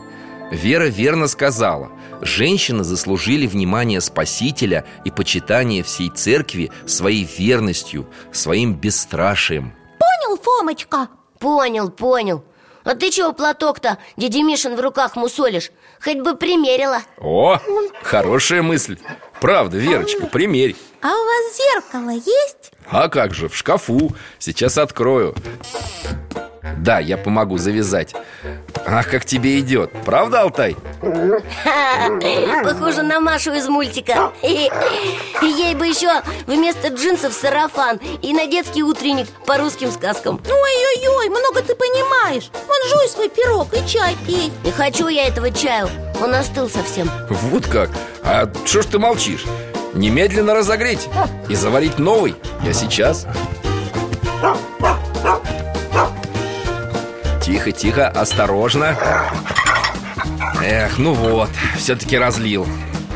Вера 0.49 0.85
верно 0.85 1.27
сказала 1.27 1.91
Женщины 2.21 2.85
заслужили 2.85 3.45
внимание 3.45 3.99
Спасителя 3.99 4.85
и 5.03 5.11
почитание 5.11 5.83
всей 5.83 6.09
церкви 6.09 6.71
своей 6.85 7.25
верностью, 7.25 8.07
своим 8.31 8.75
бесстрашием 8.75 9.73
Понял, 9.99 10.39
Фомочка? 10.41 11.09
Понял, 11.39 11.89
понял. 11.89 12.45
А 12.85 12.95
ты 12.95 13.09
чего 13.09 13.33
платок-то, 13.33 13.97
дядя 14.15 14.41
Мишин, 14.43 14.75
в 14.75 14.79
руках 14.79 15.17
мусолишь? 15.17 15.71
Хоть 16.01 16.19
бы 16.19 16.35
примерила. 16.35 16.99
О, 17.17 17.59
хорошая 18.03 18.61
мысль 18.61 18.97
Правда, 19.43 19.75
Верочка, 19.77 20.25
примерь. 20.25 20.73
А 21.01 21.09
у 21.09 21.25
вас 21.25 21.57
зеркало 21.57 22.11
есть? 22.11 22.71
А 22.89 23.09
как 23.09 23.33
же, 23.33 23.49
в 23.49 23.57
шкафу. 23.57 24.15
Сейчас 24.39 24.77
открою. 24.77 25.35
Да, 26.77 26.99
я 26.99 27.17
помогу 27.17 27.57
завязать. 27.57 28.15
Ах, 28.85 29.09
как 29.09 29.25
тебе 29.25 29.59
идет? 29.59 29.91
Правда, 30.05 30.43
Алтай? 30.43 30.77
Похоже 32.63 33.01
на 33.01 33.19
Машу 33.19 33.51
из 33.51 33.67
мультика. 33.67 34.31
Ей 34.41 35.75
бы 35.75 35.87
еще 35.87 36.21
вместо 36.47 36.87
джинсов 36.87 37.33
сарафан 37.33 37.99
И 38.21 38.31
на 38.31 38.47
детский 38.47 38.81
утренник 38.81 39.27
по 39.45 39.57
русским 39.57 39.91
сказкам. 39.91 40.39
Ой-ой-ой, 40.45 41.27
много 41.27 41.61
ты 41.61 41.75
понимаешь. 41.75 42.49
Вон 42.65 42.77
жуй 42.89 43.09
свой 43.09 43.27
пирог 43.27 43.73
и 43.73 43.85
чай 43.85 44.15
пей. 44.25 44.53
Не 44.63 44.71
хочу 44.71 45.09
я 45.09 45.27
этого 45.27 45.51
чаю 45.51 45.89
Он 46.21 46.33
остыл 46.35 46.69
совсем 46.69 47.09
Вот 47.29 47.67
как? 47.67 47.89
А 48.23 48.49
что 48.65 48.81
ж 48.81 48.85
ты 48.85 48.99
молчишь? 48.99 49.45
Немедленно 49.93 50.53
разогреть 50.53 51.07
и 51.49 51.55
заварить 51.55 51.99
новый 51.99 52.35
Я 52.63 52.73
сейчас 52.73 53.27
Тихо, 57.41 57.71
тихо, 57.71 58.07
осторожно 58.07 58.97
Эх, 60.63 60.97
ну 60.97 61.13
вот, 61.13 61.49
все-таки 61.77 62.17
разлил 62.17 62.65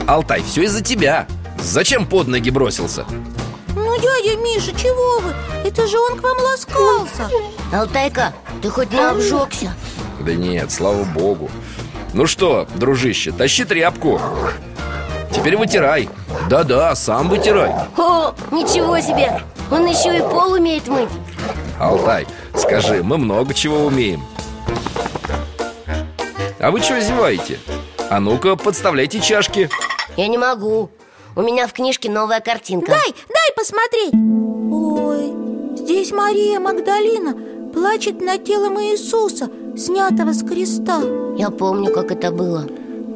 Алтай, 0.06 0.44
все 0.44 0.64
из-за 0.64 0.84
тебя 0.84 1.28
Зачем 1.60 2.06
под 2.06 2.28
ноги 2.28 2.50
бросился? 2.50 3.06
Ну, 3.74 3.96
дядя 4.00 4.38
Миша, 4.38 4.74
чего 4.74 5.20
вы? 5.20 5.34
Это 5.66 5.88
же 5.88 5.98
он 5.98 6.20
к 6.20 6.24
вам 6.24 6.38
ласкался 6.40 7.30
Алтайка, 7.74 8.34
ты 8.62 8.70
хоть 8.70 8.92
не 8.92 9.00
обжегся? 9.00 9.74
Да 10.20 10.34
нет, 10.34 10.72
слава 10.72 11.04
богу 11.04 11.50
Ну 12.18 12.26
что, 12.26 12.68
дружище, 12.74 13.32
тащи 13.32 13.64
тряпку. 13.64 14.20
Теперь 15.32 15.56
вытирай. 15.56 16.10
Да-да, 16.50 16.96
сам 16.96 17.30
вытирай. 17.30 17.72
О, 17.96 18.34
ничего 18.50 19.00
себе! 19.00 19.40
Он 19.70 19.86
еще 19.86 20.18
и 20.18 20.22
пол 20.22 20.54
умеет 20.54 20.88
мыть. 20.88 21.10
Алтай, 21.80 22.26
скажи, 22.56 23.04
мы 23.04 23.20
много 23.20 23.54
чего 23.54 23.86
умеем. 23.86 24.24
А 26.60 26.72
вы 26.72 26.82
что 26.82 27.00
зеваете? 27.00 27.60
А 28.10 28.20
ну-ка, 28.20 28.56
подставляйте 28.56 29.20
чашки. 29.20 29.70
Я 30.16 30.28
не 30.28 30.40
могу. 30.40 30.90
У 31.36 31.44
меня 31.44 31.68
в 31.68 31.74
книжке 31.74 32.10
новая 32.10 32.40
картинка. 32.40 32.94
Дай, 32.94 33.14
дай 33.30 33.56
посмотреть. 33.56 34.16
Ой, 34.72 35.78
здесь 35.78 36.12
Мария 36.12 36.60
Магдалина 36.60 37.57
плачет 37.78 38.22
над 38.22 38.44
телом 38.44 38.80
Иисуса, 38.80 39.52
снятого 39.78 40.34
с 40.34 40.42
креста. 40.42 41.00
Я 41.38 41.52
помню, 41.52 41.94
как 41.94 42.12
это 42.12 42.32
было. 42.32 42.68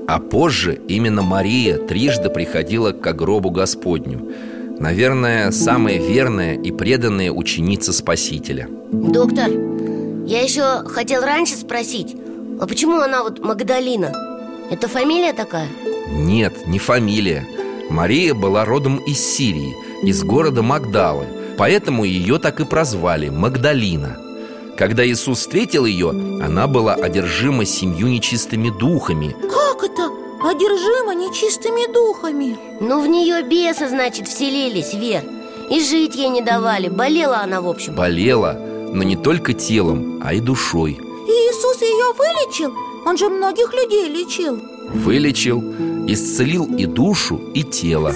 А 0.08 0.20
позже 0.20 0.80
именно 0.88 1.24
Мария 1.24 1.78
трижды 1.78 2.30
приходила 2.30 2.92
к 2.92 3.14
гробу 3.14 3.50
Господню. 3.50 4.32
Наверное, 4.78 5.50
самая 5.50 5.98
верная 5.98 6.54
и 6.54 6.72
преданная 6.72 7.32
ученица 7.32 7.92
Спасителя. 7.92 8.68
Доктор, 8.92 9.50
я 10.28 10.42
еще 10.42 10.84
хотел 10.88 11.24
раньше 11.24 11.56
спросить 11.56 12.16
А 12.60 12.68
почему 12.68 12.98
она 13.00 13.24
вот 13.24 13.40
Магдалина? 13.40 14.14
Это 14.70 14.88
фамилия 14.88 15.34
такая? 15.34 15.68
Нет, 16.12 16.68
не 16.68 16.78
фамилия. 16.78 17.48
Мария 17.90 18.36
была 18.36 18.64
родом 18.64 18.98
из 18.98 19.20
Сирии, 19.20 19.74
из 20.04 20.24
города 20.24 20.62
Магдалы. 20.62 21.26
Поэтому 21.58 22.04
ее 22.04 22.38
так 22.38 22.60
и 22.60 22.66
прозвали 22.66 23.30
Магдалина 23.30 24.31
Когда 24.78 25.06
Иисус 25.06 25.40
встретил 25.40 25.86
ее, 25.86 26.10
она 26.10 26.68
была 26.68 26.94
одержима 26.94 27.66
семью 27.66 28.08
нечистыми 28.08 28.70
духами. 28.70 29.36
Как 29.42 29.84
это? 29.84 30.10
Одержима 30.44 31.14
нечистыми 31.14 31.92
духами? 31.94 32.58
Ну, 32.80 33.02
в 33.02 33.08
нее 33.08 33.44
бесы, 33.44 33.88
значит, 33.88 34.28
вселились, 34.28 34.94
Вер. 34.94 35.24
И 35.70 35.80
жить 35.80 36.16
ей 36.16 36.30
не 36.30 36.42
давали, 36.42 36.90
болела 36.90 37.38
она, 37.40 37.62
в 37.62 37.68
общем. 37.68 37.96
Болела, 37.96 38.54
но 38.54 39.04
не 39.04 39.16
только 39.16 39.54
телом, 39.54 40.22
а 40.24 40.34
и 40.34 40.40
душой. 40.40 40.94
И 40.94 41.32
Иисус 41.32 41.82
ее 41.82 42.14
вылечил? 42.18 42.74
Он 43.06 43.18
же 43.18 43.30
многих 43.30 43.72
людей 43.74 44.10
лечил. 44.10 44.60
Вылечил, 44.94 45.64
исцелил 46.08 46.66
и 46.76 46.86
душу, 46.86 47.40
и 47.54 47.64
тело. 47.64 48.14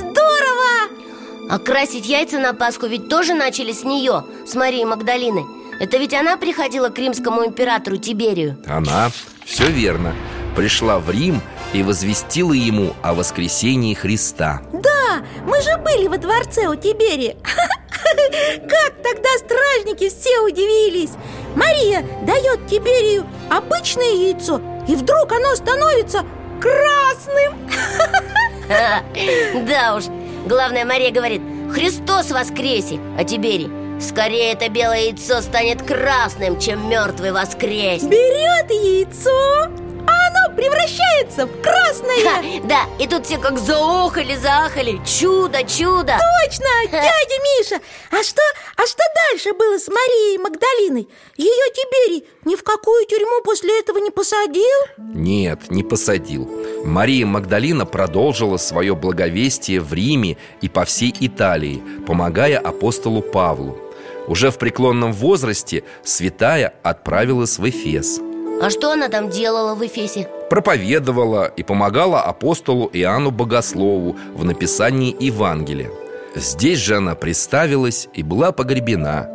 А 1.47 1.59
красить 1.59 2.07
яйца 2.07 2.39
на 2.39 2.53
Пасху 2.53 2.87
ведь 2.87 3.07
тоже 3.07 3.35
начали 3.35 3.71
с 3.71 3.83
нее, 3.83 4.23
с 4.47 4.55
Марией 4.55 4.85
Магдалины 4.85 5.45
Это 5.79 5.97
ведь 5.97 6.13
она 6.13 6.37
приходила 6.37 6.89
к 6.89 6.97
римскому 6.97 7.45
императору 7.45 7.97
Тиберию? 7.97 8.57
Она, 8.65 9.11
все 9.45 9.67
верно, 9.67 10.15
пришла 10.55 10.99
в 10.99 11.09
Рим 11.09 11.41
и 11.73 11.83
возвестила 11.83 12.53
ему 12.53 12.93
о 13.01 13.13
воскресении 13.13 13.93
Христа. 13.93 14.61
Да, 14.71 15.23
мы 15.45 15.61
же 15.61 15.77
были 15.77 16.07
во 16.07 16.17
дворце 16.17 16.67
у 16.67 16.75
Тиберия. 16.75 17.35
Как 17.43 18.93
тогда 19.03 19.29
стражники 19.37 20.09
все 20.09 20.39
удивились. 20.39 21.11
Мария 21.55 22.05
дает 22.25 22.67
Тиберию 22.67 23.25
обычное 23.49 24.13
яйцо 24.13 24.61
И 24.87 24.95
вдруг 24.95 25.31
оно 25.31 25.55
становится 25.55 26.25
красным. 26.61 27.57
Да 29.67 29.95
уж, 29.95 30.05
главное, 30.47 30.85
Мария 30.85 31.11
говорит 31.11 31.41
Христос 31.71 32.31
воскресе, 32.31 32.99
а 33.17 33.23
Тиберий 33.23 33.84
Скорее 33.99 34.53
это 34.53 34.69
белое 34.69 35.05
яйцо 35.05 35.41
станет 35.41 35.81
красным, 35.81 36.59
чем 36.59 36.89
мертвый 36.89 37.31
воскрес 37.31 38.03
Берет 38.03 38.69
яйцо, 38.69 39.69
а 40.07 40.27
оно 40.27 40.55
превращается 40.55 41.45
в 41.47 41.63
Ха, 41.63 41.85
красное 41.95 42.61
Да, 42.63 42.81
и 42.99 43.07
тут 43.07 43.25
все 43.25 43.37
как 43.37 43.57
заохали, 43.57 44.35
заахали 44.35 44.99
Чудо, 45.05 45.59
чудо. 45.63 46.17
Точно, 46.43 46.65
дядя 46.91 47.39
Миша. 47.43 47.81
А 48.11 48.21
что, 48.23 48.41
а 48.75 48.85
что 48.85 49.03
дальше 49.31 49.53
было 49.53 49.77
с 49.77 49.87
Марией 49.87 50.37
Магдалиной? 50.39 51.07
Ее 51.37 51.73
Тиберий 51.73 52.27
ни 52.43 52.55
в 52.55 52.63
какую 52.63 53.05
тюрьму 53.05 53.41
после 53.43 53.79
этого 53.79 53.97
не 53.99 54.11
посадил? 54.11 54.63
Нет, 54.97 55.71
не 55.71 55.83
посадил. 55.83 56.49
Мария 56.83 57.25
Магдалина 57.25 57.85
продолжила 57.85 58.57
свое 58.57 58.95
благовестие 58.95 59.79
в 59.79 59.93
Риме 59.93 60.37
и 60.61 60.69
по 60.69 60.85
всей 60.85 61.15
Италии, 61.19 61.81
помогая 62.05 62.59
апостолу 62.59 63.21
Павлу 63.21 63.84
Уже 64.27 64.51
в 64.51 64.57
преклонном 64.57 65.13
возрасте 65.13 65.83
святая 66.03 66.73
отправилась 66.83 67.59
в 67.59 67.69
Эфес 67.69 68.19
А 68.61 68.69
что 68.69 68.91
она 68.91 69.09
там 69.09 69.29
делала 69.29 69.75
в 69.75 69.85
Эфесе? 69.85 70.27
проповедовала 70.49 71.45
и 71.47 71.63
помогала 71.63 72.21
апостолу 72.21 72.89
Иоанну 72.93 73.31
Богослову 73.31 74.15
в 74.33 74.45
написании 74.45 75.15
Евангелия. 75.19 75.89
Здесь 76.35 76.79
же 76.79 76.97
она 76.97 77.15
представилась 77.15 78.07
и 78.13 78.21
была 78.21 78.51
погребена. 78.51 79.27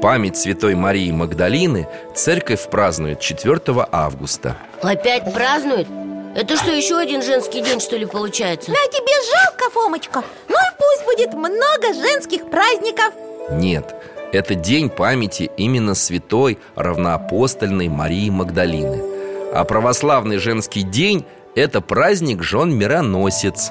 Память 0.00 0.36
святой 0.38 0.74
Марии 0.74 1.10
Магдалины 1.12 1.86
церковь 2.14 2.68
празднует 2.70 3.20
4 3.20 3.60
августа. 3.92 4.56
Опять 4.82 5.32
празднуют? 5.34 5.88
Это 6.34 6.56
что, 6.56 6.72
еще 6.72 6.96
один 6.96 7.22
женский 7.22 7.60
день, 7.60 7.80
что 7.80 7.96
ли, 7.96 8.06
получается? 8.06 8.72
А 8.72 8.88
тебе 8.90 9.12
жалко, 9.32 9.70
Фомочка? 9.72 10.22
Ну 10.48 10.54
и 10.56 10.78
пусть 10.78 11.04
будет 11.04 11.34
много 11.34 11.92
женских 11.94 12.50
праздников 12.50 13.12
Нет, 13.52 13.94
это 14.34 14.56
день 14.56 14.90
памяти 14.90 15.50
именно 15.56 15.94
святой 15.94 16.58
равноапостольной 16.74 17.88
Марии 17.88 18.30
Магдалины. 18.30 19.00
А 19.54 19.64
православный 19.64 20.38
женский 20.38 20.82
день– 20.82 21.24
это 21.54 21.80
праздник 21.80 22.42
жен-мироносец. 22.42 23.70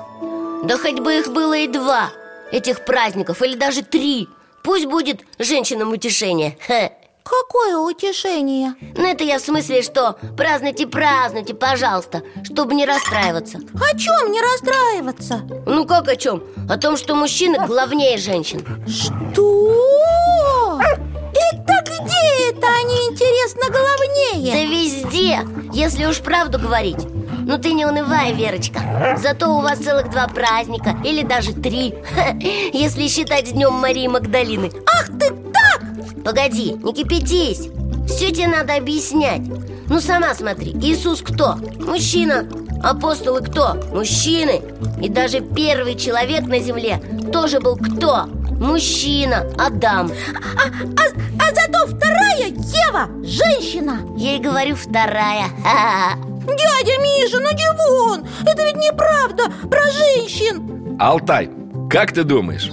Да 0.64 0.78
хоть 0.78 1.02
бы 1.02 1.16
их 1.16 1.34
было 1.34 1.58
и 1.58 1.68
два 1.68 2.10
Этих 2.52 2.86
праздников, 2.86 3.42
или 3.42 3.56
даже 3.56 3.82
три 3.82 4.30
Пусть 4.64 4.86
будет 4.86 5.22
женщинам 5.38 5.92
утешение 5.92 6.58
Хе. 6.66 6.94
Какое 7.24 7.78
утешение 7.78 8.76
Ну 8.96 9.06
это 9.06 9.26
я 9.26 9.40
в 9.40 9.42
смысле, 9.42 9.82
что 9.82 10.18
празднуйте, 10.38 10.88
празднуйте, 10.88 11.54
пожалуйста 11.54 12.22
Чтобы 12.44 12.76
не 12.76 12.86
расстраиваться 12.86 13.58
О 13.58 13.98
чем 13.98 14.32
не 14.32 14.40
расстраиваться? 14.40 15.42
Ну 15.66 15.86
как 15.86 16.08
о 16.08 16.16
чем? 16.16 16.44
О 16.70 16.78
том, 16.78 16.96
что 16.96 17.16
мужчины 17.16 17.66
главнее 17.68 18.18
женщин 18.18 18.66
Что? 18.88 20.53
Это 20.84 21.84
где 21.86 22.50
это 22.50 22.68
они, 22.82 22.96
интересно, 23.10 23.62
Да 23.68 23.80
главнее? 23.80 24.68
везде, 24.68 25.40
если 25.74 26.06
уж 26.06 26.20
правду 26.20 26.60
говорить 26.60 27.00
Ну 27.46 27.58
ты 27.58 27.74
не 27.74 27.86
унывай, 27.86 28.34
Верочка 28.34 29.18
Зато 29.18 29.56
у 29.56 29.62
вас 29.62 29.80
целых 29.80 30.10
два 30.12 30.28
праздника 30.28 30.96
Или 31.04 31.24
даже 31.24 31.54
три 31.54 31.94
Если 32.74 33.08
считать 33.08 33.54
днем 33.54 33.74
Марии 33.74 34.08
Магдалины 34.08 34.72
Ах 34.86 35.08
ты 35.20 35.30
так! 35.30 36.24
Погоди, 36.24 36.74
не 36.84 36.94
кипятись 36.94 37.70
Все 38.08 38.32
тебе 38.32 38.48
надо 38.48 38.76
объяснять 38.76 39.42
Ну 39.88 40.00
сама 40.00 40.34
смотри, 40.34 40.72
Иисус 40.74 41.22
кто? 41.22 41.56
Мужчина 41.80 42.48
Апостолы 42.84 43.42
кто? 43.42 43.76
Мужчины 43.94 44.62
И 45.02 45.10
даже 45.10 45.40
первый 45.40 45.96
человек 45.96 46.46
на 46.48 46.60
земле 46.60 47.02
тоже 47.32 47.60
был 47.60 47.78
кто? 47.78 48.28
Мужчина, 48.64 49.46
Адам. 49.58 50.10
А, 50.56 50.68
а, 50.96 51.04
а 51.38 51.54
зато 51.54 51.86
вторая 51.86 52.48
Ева, 52.48 53.10
женщина. 53.22 54.00
Я 54.16 54.38
и 54.38 54.40
говорю 54.40 54.78
вторая. 54.78 55.48
Дядя 56.48 56.98
Миша, 57.02 57.40
ну 57.42 57.50
чего 57.50 58.14
он? 58.14 58.26
Это 58.46 58.64
ведь 58.64 58.78
неправда 58.78 59.52
про 59.70 59.82
женщин. 59.92 60.96
Алтай, 60.98 61.50
как 61.90 62.14
ты 62.14 62.24
думаешь? 62.24 62.72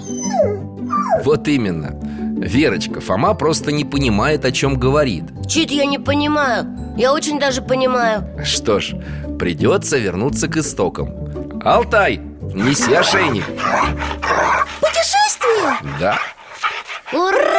Вот 1.24 1.48
именно. 1.48 1.98
Верочка, 2.38 3.00
Фома 3.00 3.34
просто 3.34 3.72
не 3.72 3.84
понимает, 3.84 4.44
о 4.44 4.52
чем 4.52 4.78
говорит. 4.78 5.24
Чит 5.48 5.72
я 5.72 5.86
не 5.86 5.98
понимаю. 5.98 6.66
Я 6.96 7.12
очень 7.12 7.40
даже 7.40 7.62
понимаю. 7.62 8.24
Что 8.44 8.78
ж, 8.78 8.94
придется 9.40 9.98
вернуться 9.98 10.46
к 10.46 10.56
истокам. 10.56 11.60
Алтай, 11.64 12.18
неси 12.54 12.94
ошейник. 12.94 13.44
Путешествие? 14.80 15.29
Да. 15.98 16.18
Ура! 17.12 17.50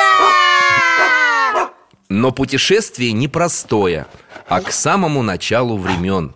Но 2.10 2.32
путешествие 2.32 3.12
непростое, 3.14 4.06
а 4.48 4.62
к 4.62 4.72
самому 4.72 5.22
началу 5.24 5.78
времен. 5.78 6.34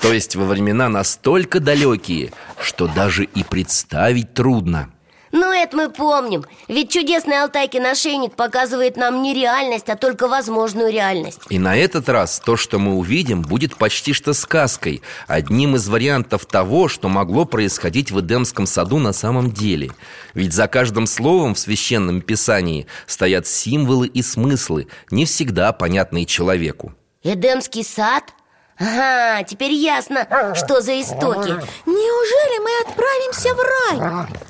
То 0.00 0.12
есть 0.12 0.36
во 0.36 0.44
времена 0.44 0.88
настолько 0.88 1.60
далекие, 1.60 2.32
что 2.60 2.86
даже 2.86 3.24
и 3.24 3.42
представить 3.42 4.34
трудно 4.34 4.90
Ну 5.32 5.52
это 5.52 5.76
мы 5.76 5.90
помним. 5.90 6.44
Ведь 6.68 6.90
чудесный 6.90 7.42
Алтайкин 7.42 7.86
ошейник 7.86 8.34
показывает 8.34 8.96
нам 8.96 9.22
не 9.22 9.34
реальность, 9.34 9.88
а 9.88 9.96
только 9.96 10.28
возможную 10.28 10.92
реальность. 10.92 11.40
И 11.48 11.58
на 11.58 11.76
этот 11.76 12.08
раз 12.08 12.40
то, 12.40 12.56
что 12.56 12.78
мы 12.78 12.94
увидим, 12.94 13.42
будет 13.42 13.76
почти 13.76 14.12
что 14.12 14.32
сказкой 14.32 15.02
Одним 15.26 15.76
из 15.76 15.88
вариантов 15.88 16.46
того, 16.46 16.88
что 16.88 17.08
могло 17.08 17.44
происходить 17.44 18.10
в 18.10 18.20
Эдемском 18.20 18.66
саду 18.66 18.98
на 18.98 19.12
самом 19.12 19.50
деле. 19.50 19.90
Ведь 20.34 20.52
за 20.52 20.68
каждым 20.68 21.06
словом 21.06 21.54
в 21.54 21.58
Священном 21.58 22.20
Писании 22.20 22.86
стоят 23.06 23.46
символы 23.46 24.06
и 24.06 24.22
смыслы, 24.22 24.88
не 25.10 25.24
всегда 25.24 25.72
понятные 25.72 26.26
человеку. 26.26 26.92
Эдемский 27.22 27.84
сад? 27.84 28.32
Ага, 28.80 29.42
теперь 29.44 29.72
ясно, 29.72 30.26
что 30.54 30.80
за 30.80 31.00
истоки. 31.00 31.50
Неужели 31.86 32.58
мы 32.62 32.70
отправимся 32.88 33.54
в 33.54 33.60
рай? 33.60 33.98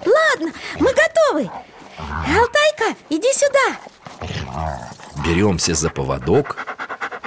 Ладно, 0.04 0.52
мы 0.78 0.92
готовы. 0.92 1.50
Алтайка, 1.98 2.96
иди 3.08 3.32
сюда. 3.32 3.76
Беремся 5.24 5.74
за 5.74 5.90
поводок, 5.90 6.56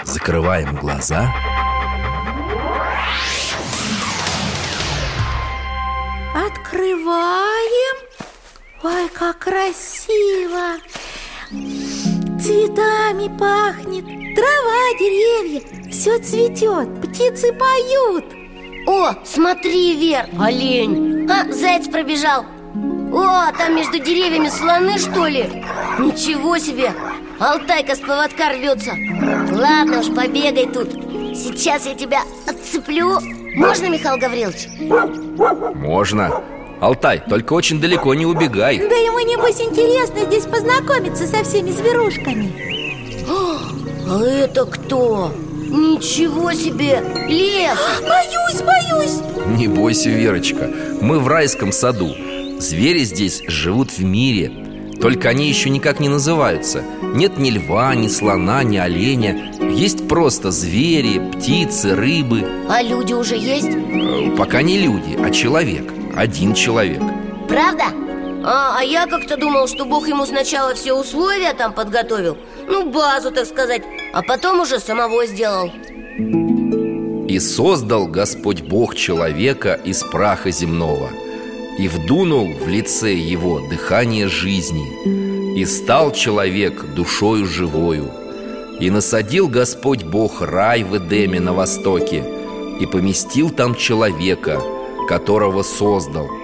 закрываем 0.04 0.76
глаза. 0.76 1.34
Открываем. 6.36 7.98
Ой, 8.84 9.10
как 9.10 9.40
красиво. 9.40 10.78
Цветами 12.42 13.28
пахнет 13.38 14.06
Трава, 14.36 14.98
деревья, 14.98 15.62
все 15.92 16.18
цветет 16.20 16.90
Птицы 17.02 17.54
поют. 17.54 18.26
О, 18.88 19.14
смотри, 19.24 19.96
Вер, 19.96 20.26
олень. 20.40 21.30
А, 21.30 21.52
заяц 21.52 21.88
пробежал. 21.88 22.46
О, 23.14 23.52
там 23.58 23.76
между 23.76 24.00
деревьями 24.00 24.48
слоны, 24.48 24.98
что 24.98 25.28
ли? 25.28 25.44
Ничего 26.00 26.58
себе! 26.58 26.94
Алтайка 27.40 27.96
с 27.96 28.00
поводка 28.00 28.50
рвется 28.50 28.92
Ладно 29.52 30.00
уж, 30.00 30.08
побегай 30.08 30.68
тут. 30.68 30.92
Сейчас 31.36 31.86
я 31.86 31.94
тебя 31.94 32.22
отцеплю. 32.48 33.20
Можно, 33.56 33.88
Михаил 33.90 34.18
Гаврилович? 34.18 34.68
Можно. 35.76 36.42
Алтай, 36.80 37.22
только 37.30 37.54
очень 37.54 37.80
далеко 37.80 38.14
не 38.16 38.26
убегай. 38.26 38.78
Да 38.78 38.96
ему, 38.96 39.20
небось, 39.20 39.62
интересно 39.62 40.22
здесь 40.26 40.46
познакомиться 40.46 41.28
со 41.28 41.44
всеми 41.44 41.72
зверушками. 41.72 42.52
А 44.10 44.24
это 44.24 44.66
кто? 44.66 45.32
Ничего 45.72 46.52
себе! 46.52 47.02
Лев! 47.30 47.80
Боюсь, 48.02 48.62
боюсь 48.62 49.58
Не 49.58 49.68
бойся, 49.70 50.10
Верочка 50.10 50.70
Мы 51.00 51.20
в 51.20 51.28
райском 51.30 51.72
саду 51.72 52.14
Звери 52.60 53.06
здесь 53.06 53.42
живут 53.48 53.92
в 53.92 54.04
мире 54.04 54.52
Только 55.02 55.30
они 55.30 55.48
еще 55.48 55.70
никак 55.70 56.02
не 56.02 56.10
называются 56.10 56.84
Нет 57.16 57.38
ни 57.38 57.52
льва, 57.52 57.96
ни 57.96 58.10
слона, 58.10 58.64
ни 58.64 58.76
оленя 58.78 59.54
Есть 59.62 60.10
просто 60.10 60.52
звери, 60.52 61.22
птицы, 61.32 61.96
рыбы 61.96 62.44
А 62.70 62.82
люди 62.84 63.14
уже 63.14 63.38
есть? 63.38 63.70
Э, 63.72 64.36
Пока 64.38 64.62
не 64.64 64.78
люди, 64.78 65.18
а 65.24 65.32
человек 65.32 65.86
Один 66.16 66.54
человек 66.54 67.02
Правда? 67.48 67.86
А, 68.44 68.78
а 68.80 68.84
я 68.84 69.06
как-то 69.06 69.38
думал, 69.38 69.68
что 69.68 69.86
Бог 69.86 70.08
ему 70.08 70.26
сначала 70.26 70.74
все 70.74 70.94
условия 70.94 71.54
там 71.54 71.74
подготовил 71.74 72.38
Ну, 72.68 72.90
базу, 72.90 73.32
так 73.32 73.46
сказать 73.46 73.84
А 74.14 74.24
потом 74.24 74.62
уже 74.62 74.80
самого 74.80 75.26
сделал. 75.28 75.72
И 77.28 77.40
создал 77.40 78.08
Господь 78.08 78.62
Бог 78.62 78.96
человека 78.96 79.80
из 79.86 80.04
праха 80.04 80.50
земного 80.50 81.10
И 81.78 81.88
вдунул 81.88 82.52
в 82.54 82.68
лице 82.68 83.14
его 83.14 83.60
дыхание 83.70 84.28
жизни 84.28 85.56
И 85.56 85.64
стал 85.66 86.12
человек 86.12 86.84
душою 86.96 87.46
живою. 87.46 88.12
И 88.80 88.90
насадил 88.90 89.50
Господь 89.50 90.04
Бог 90.04 90.42
рай 90.42 90.84
в 90.84 90.98
Эдеме 90.98 91.40
на 91.40 91.54
востоке 91.54 92.24
И 92.80 92.88
поместил 92.88 93.52
там 93.52 93.76
человека, 93.76 94.60
которого 95.08 95.62
создал 95.62 96.41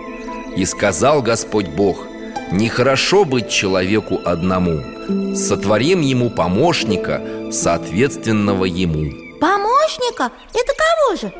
И 0.57 0.65
сказал 0.65 1.21
Господь 1.21 1.67
Бог 1.67 2.07
Нехорошо 2.51 3.25
быть 3.25 3.47
человеку 3.47 4.19
одному 4.25 4.81
Сотворим 5.35 6.01
ему 6.01 6.31
помощника, 6.31 7.21
соответственного 7.51 8.65
ему 8.65 9.37
Помощника? 9.39 10.31
Это 10.55 10.73
кого 10.73 11.15
же? 11.15 11.31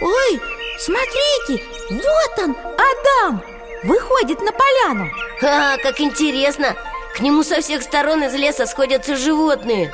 Ой, 0.00 0.40
смотрите, 0.78 1.64
вот 1.90 2.44
он, 2.44 2.56
Адам 2.76 3.42
Выходит 3.82 4.40
на 4.40 4.52
поляну 4.52 5.10
А, 5.42 5.76
как 5.78 6.00
интересно 6.00 6.76
К 7.16 7.20
нему 7.20 7.42
со 7.42 7.60
всех 7.60 7.82
сторон 7.82 8.22
из 8.22 8.34
леса 8.34 8.66
сходятся 8.66 9.16
животные 9.16 9.92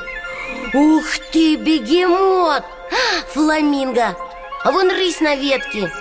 Ух 0.75 1.03
ты, 1.31 1.55
бегемот! 1.55 2.61
А, 2.61 3.33
Фламинго! 3.33 4.15
А 4.63 4.71
вон 4.71 4.89
рысь 4.91 5.19
на 5.19 5.35
ветке 5.35 5.91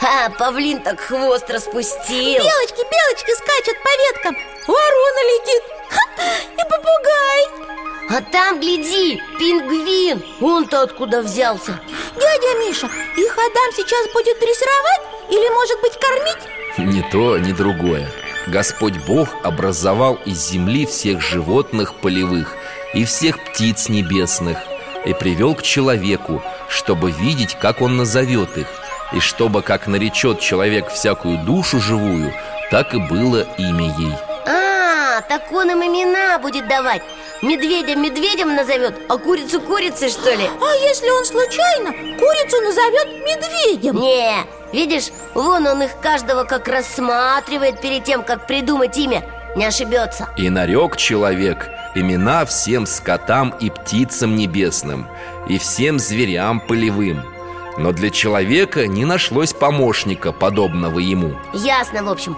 А, 0.00 0.30
павлин 0.30 0.80
так 0.82 1.00
хвост 1.00 1.50
распустил. 1.50 2.38
Белочки, 2.38 2.84
белочки 2.90 3.32
скачут 3.34 3.76
по 3.82 3.90
веткам. 4.06 4.36
Ворона 4.66 5.22
летит. 5.32 5.62
Ха, 5.90 6.22
И 6.52 6.62
попугай. 6.64 7.68
А 8.10 8.32
там, 8.32 8.60
гляди, 8.60 9.20
пингвин. 9.38 10.22
Он-то 10.40 10.82
откуда 10.82 11.22
взялся? 11.22 11.80
Дядя 12.14 12.58
Миша, 12.60 12.86
их 13.16 13.32
Адам 13.32 13.72
сейчас 13.76 14.12
будет 14.12 14.38
дрессировать 14.38 15.30
Или, 15.30 15.48
может 15.52 15.80
быть, 15.80 15.98
кормить? 15.98 16.94
Ни 16.94 17.02
то, 17.10 17.38
ни 17.38 17.52
другое. 17.52 18.08
Господь 18.46 18.96
Бог 19.06 19.28
образовал 19.42 20.18
из 20.24 20.38
земли 20.48 20.86
всех 20.86 21.20
животных 21.20 21.94
полевых 22.00 22.54
И 22.94 23.04
всех 23.04 23.44
птиц 23.44 23.88
небесных 23.88 24.58
И 25.04 25.12
привел 25.12 25.54
к 25.54 25.62
человеку, 25.62 26.42
чтобы 26.68 27.10
видеть, 27.10 27.58
как 27.60 27.82
он 27.82 27.96
назовет 27.96 28.56
их 28.56 28.68
И 29.12 29.20
чтобы, 29.20 29.62
как 29.62 29.86
наречет 29.86 30.40
человек 30.40 30.90
всякую 30.90 31.38
душу 31.38 31.80
живую 31.80 32.32
Так 32.70 32.94
и 32.94 32.98
было 32.98 33.46
имя 33.56 33.94
ей. 33.98 34.14
А, 34.46 35.22
так 35.22 35.50
он 35.50 35.70
им 35.70 35.78
имена 35.78 36.38
будет 36.38 36.68
давать. 36.68 37.02
Медведя 37.40 37.94
медведем 37.94 38.54
назовет, 38.54 38.94
а 39.08 39.16
курицу 39.16 39.60
курицей, 39.60 40.10
что 40.10 40.30
ли? 40.34 40.44
А 40.60 40.74
если 40.86 41.08
он 41.08 41.24
случайно 41.24 41.92
курицу 42.18 42.60
назовет 42.60 43.08
медведем? 43.24 44.00
Не, 44.00 44.34
видишь, 44.72 45.10
вон 45.34 45.66
он 45.66 45.82
их 45.82 45.98
каждого 46.00 46.44
как 46.44 46.68
рассматривает 46.68 47.80
перед 47.80 48.04
тем, 48.04 48.24
как 48.24 48.46
придумать 48.46 48.96
имя. 48.98 49.22
Не 49.56 49.64
ошибется. 49.64 50.28
И 50.36 50.50
нарек 50.50 50.96
человек 50.96 51.70
имена 51.94 52.44
всем 52.44 52.86
скотам 52.86 53.54
и 53.60 53.70
птицам 53.70 54.36
небесным 54.36 55.08
И 55.48 55.58
всем 55.58 55.98
зверям 55.98 56.60
полевым 56.60 57.37
Но 57.78 57.92
для 57.92 58.10
человека 58.10 58.88
не 58.88 59.04
нашлось 59.04 59.52
помощника, 59.52 60.32
подобного 60.32 60.98
ему. 60.98 61.36
Ясно, 61.52 62.02
в 62.02 62.08
общем. 62.08 62.36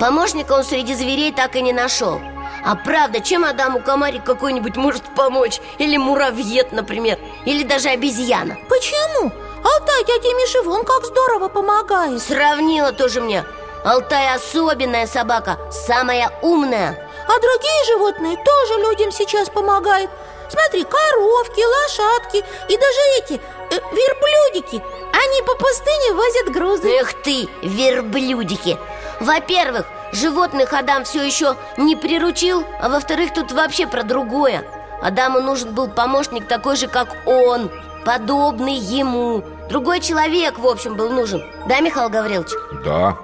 Помощника 0.00 0.52
он 0.52 0.64
среди 0.64 0.94
зверей 0.94 1.32
так 1.32 1.54
и 1.54 1.62
не 1.62 1.72
нашел. 1.72 2.20
А 2.64 2.74
правда, 2.74 3.20
чем 3.20 3.44
Адаму 3.44 3.80
комарик 3.80 4.24
какой-нибудь 4.24 4.76
может 4.76 5.02
помочь? 5.14 5.60
Или 5.78 5.96
муравьед, 5.96 6.72
например. 6.72 7.18
Или 7.44 7.62
даже 7.62 7.88
обезьяна. 7.88 8.58
Почему? 8.68 9.32
Алтай 9.62 10.04
дядя 10.06 10.34
Миша 10.36 10.62
вон 10.62 10.84
как 10.84 11.04
здорово 11.04 11.48
помогает. 11.48 12.20
Сравнила 12.20 12.92
тоже 12.92 13.20
мне. 13.20 13.44
Алтай 13.84 14.34
особенная 14.34 15.06
собака, 15.06 15.56
самая 15.70 16.32
умная. 16.42 17.08
А 17.26 17.40
другие 17.40 17.84
животные 17.86 18.36
тоже 18.36 18.80
людям 18.82 19.12
сейчас 19.12 19.48
помогают 19.48 20.10
Смотри, 20.50 20.84
коровки, 20.84 21.60
лошадки 21.60 22.44
и 22.68 22.76
даже 22.76 23.00
эти 23.18 23.40
э, 23.70 23.80
верблюдики. 23.92 24.82
Они 25.12 25.42
по 25.46 25.54
пустыне 25.54 26.12
возят 26.12 26.52
грузы 26.52 26.88
Эх 27.00 27.14
ты, 27.22 27.48
верблюдики. 27.62 28.78
Во-первых, 29.20 29.86
животных 30.12 30.72
Адам 30.72 31.04
все 31.04 31.22
еще 31.22 31.56
не 31.76 31.94
приручил 31.94 32.64
А 32.80 32.88
во-вторых, 32.88 33.34
тут 33.34 33.52
вообще 33.52 33.86
про 33.86 34.02
другое. 34.02 34.64
Адаму 35.02 35.40
нужен 35.40 35.74
был 35.74 35.88
помощник 35.88 36.48
такой 36.48 36.76
же, 36.76 36.88
как 36.88 37.08
он 37.26 37.70
Подобный 38.04 38.74
ему. 38.74 39.44
Другой 39.68 40.00
человек, 40.00 40.58
в 40.58 40.66
общем, 40.66 40.96
был 40.96 41.10
нужен. 41.10 41.44
Да, 41.68 41.80
Михаил 41.80 42.08
Гаврилович? 42.08 42.50
Да, 42.82 43.16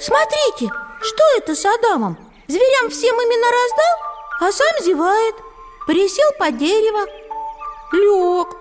Смотрите, 0.00 0.72
что 1.02 1.22
это 1.36 1.54
с 1.54 1.64
Адамом? 1.66 2.16
Зверям 2.48 2.90
всем 2.90 3.14
именно 3.14 3.46
раздал, 3.46 4.09
а 4.40 4.50
сам 4.50 4.84
зевает. 4.84 5.34
Присел 5.86 6.28
под 6.38 6.56
дерево. 6.58 7.06
Лег. 7.92 8.56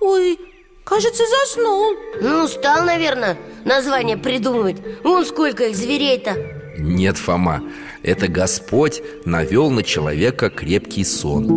Ой, 0.00 0.38
кажется, 0.84 1.24
заснул. 1.26 1.94
Ну, 2.20 2.46
стал, 2.48 2.84
наверное, 2.84 3.38
название 3.64 4.16
придумывать. 4.16 4.76
Вон 5.02 5.24
сколько 5.24 5.64
их 5.64 5.76
зверей-то. 5.76 6.36
Нет, 6.78 7.16
Фома, 7.18 7.62
это 8.02 8.28
Господь 8.28 9.02
навел 9.24 9.70
на 9.70 9.82
человека 9.82 10.50
крепкий 10.50 11.04
сон. 11.04 11.48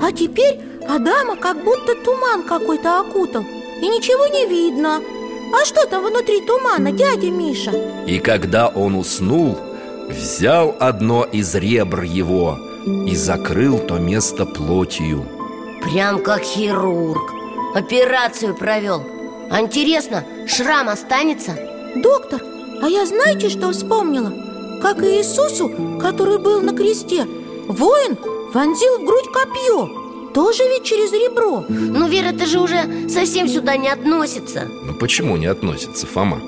А 0.00 0.12
теперь 0.12 0.60
Адама 0.88 1.36
как 1.36 1.62
будто 1.62 1.94
туман 1.94 2.42
какой-то 2.42 3.00
окутал 3.00 3.42
И 3.80 3.88
ничего 3.88 4.26
не 4.26 4.46
видно. 4.46 5.00
А 5.54 5.64
что 5.64 5.86
там 5.86 6.04
внутри 6.04 6.40
тумана, 6.46 6.92
дядя 6.92 7.30
Миша? 7.30 7.72
И 8.06 8.18
когда 8.18 8.68
он 8.68 8.94
уснул, 8.94 9.58
взял 10.12 10.76
одно 10.78 11.24
из 11.24 11.54
ребр 11.54 12.02
его 12.02 12.58
И 13.06 13.16
закрыл 13.16 13.78
то 13.78 13.98
место 13.98 14.46
плотью 14.46 15.26
Прям 15.82 16.22
как 16.22 16.42
хирург 16.42 17.32
Операцию 17.74 18.54
провел 18.54 19.02
А 19.50 19.60
интересно, 19.60 20.24
шрам 20.46 20.88
останется? 20.88 21.56
Доктор, 21.96 22.42
а 22.82 22.88
я 22.88 23.06
знаете, 23.06 23.48
что 23.48 23.72
вспомнила? 23.72 24.32
Как 24.80 25.02
и 25.02 25.18
Иисусу, 25.18 25.70
который 26.00 26.38
был 26.38 26.60
на 26.60 26.74
кресте 26.74 27.26
Воин 27.66 28.16
вонзил 28.52 28.98
в 28.98 29.04
грудь 29.04 29.32
копье 29.32 30.30
Тоже 30.34 30.62
ведь 30.64 30.84
через 30.84 31.12
ребро 31.12 31.64
Ну, 31.68 32.08
Вера, 32.08 32.28
это 32.28 32.46
же 32.46 32.60
уже 32.60 33.08
совсем 33.08 33.48
сюда 33.48 33.76
не 33.76 33.88
относится 33.88 34.68
Но 34.84 34.94
почему 34.94 35.36
не 35.36 35.46
относится, 35.46 36.06
Фома? 36.06 36.40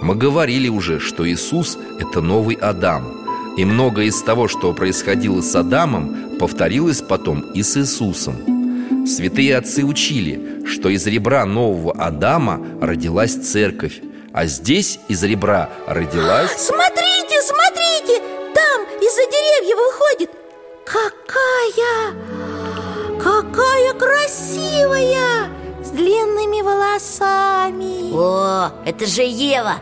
Мы 0.00 0.14
говорили 0.14 0.68
уже, 0.68 1.00
что 1.00 1.28
Иисус– 1.28 1.76
это 1.98 2.20
новый 2.20 2.54
Адам. 2.54 3.54
И 3.56 3.64
многое 3.64 4.06
из 4.06 4.22
того, 4.22 4.46
что 4.46 4.72
происходило 4.72 5.40
с 5.40 5.54
Адамом, 5.56 6.38
повторилось 6.38 7.02
потом 7.02 7.40
и 7.40 7.62
с 7.62 7.76
Иисусом. 7.76 9.06
Святые 9.06 9.56
отцы 9.56 9.84
учили, 9.84 10.64
что 10.66 10.88
из 10.88 11.06
ребра 11.06 11.44
нового 11.44 11.92
Адама 11.92 12.60
родилась 12.80 13.34
церковь 13.34 14.00
А 14.32 14.46
здесь 14.46 15.00
из 15.08 15.24
ребра 15.24 15.68
родилась... 15.86 16.52
Смотрите, 16.56 17.42
смотрите! 17.42 18.22
Там 18.54 18.82
из-за 19.00 19.24
деревьев 19.26 19.78
выходит. 19.78 20.30
Какая, 20.84 22.14
какая 23.18 23.94
красивая! 23.94 25.48
С 25.82 25.90
длинными 25.90 26.60
волосами. 26.62 28.12
О, 28.14 28.70
это 28.84 29.06
же 29.06 29.22
Ева 29.22 29.76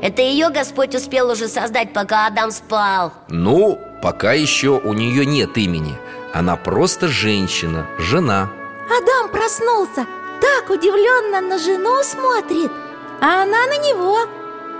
Это 0.00 0.22
ее 0.22 0.50
Господь 0.50 0.94
успел 0.94 1.30
уже 1.30 1.48
создать, 1.48 1.92
пока 1.92 2.26
Адам 2.26 2.50
спал. 2.50 3.12
Ну, 3.28 3.78
пока 4.02 4.32
еще 4.32 4.70
у 4.70 4.92
нее 4.92 5.26
нет 5.26 5.56
имени. 5.58 5.96
Она 6.32 6.56
просто 6.56 7.08
женщина, 7.08 7.86
жена. 7.98 8.50
Адам 8.86 9.30
проснулся 9.30 10.06
Так 10.40 10.70
удивленно 10.70 11.40
на 11.40 11.58
жену 11.58 12.02
смотрит 12.02 12.70
А 13.20 13.42
она 13.42 13.66
на 13.66 13.78
него. 13.78 14.18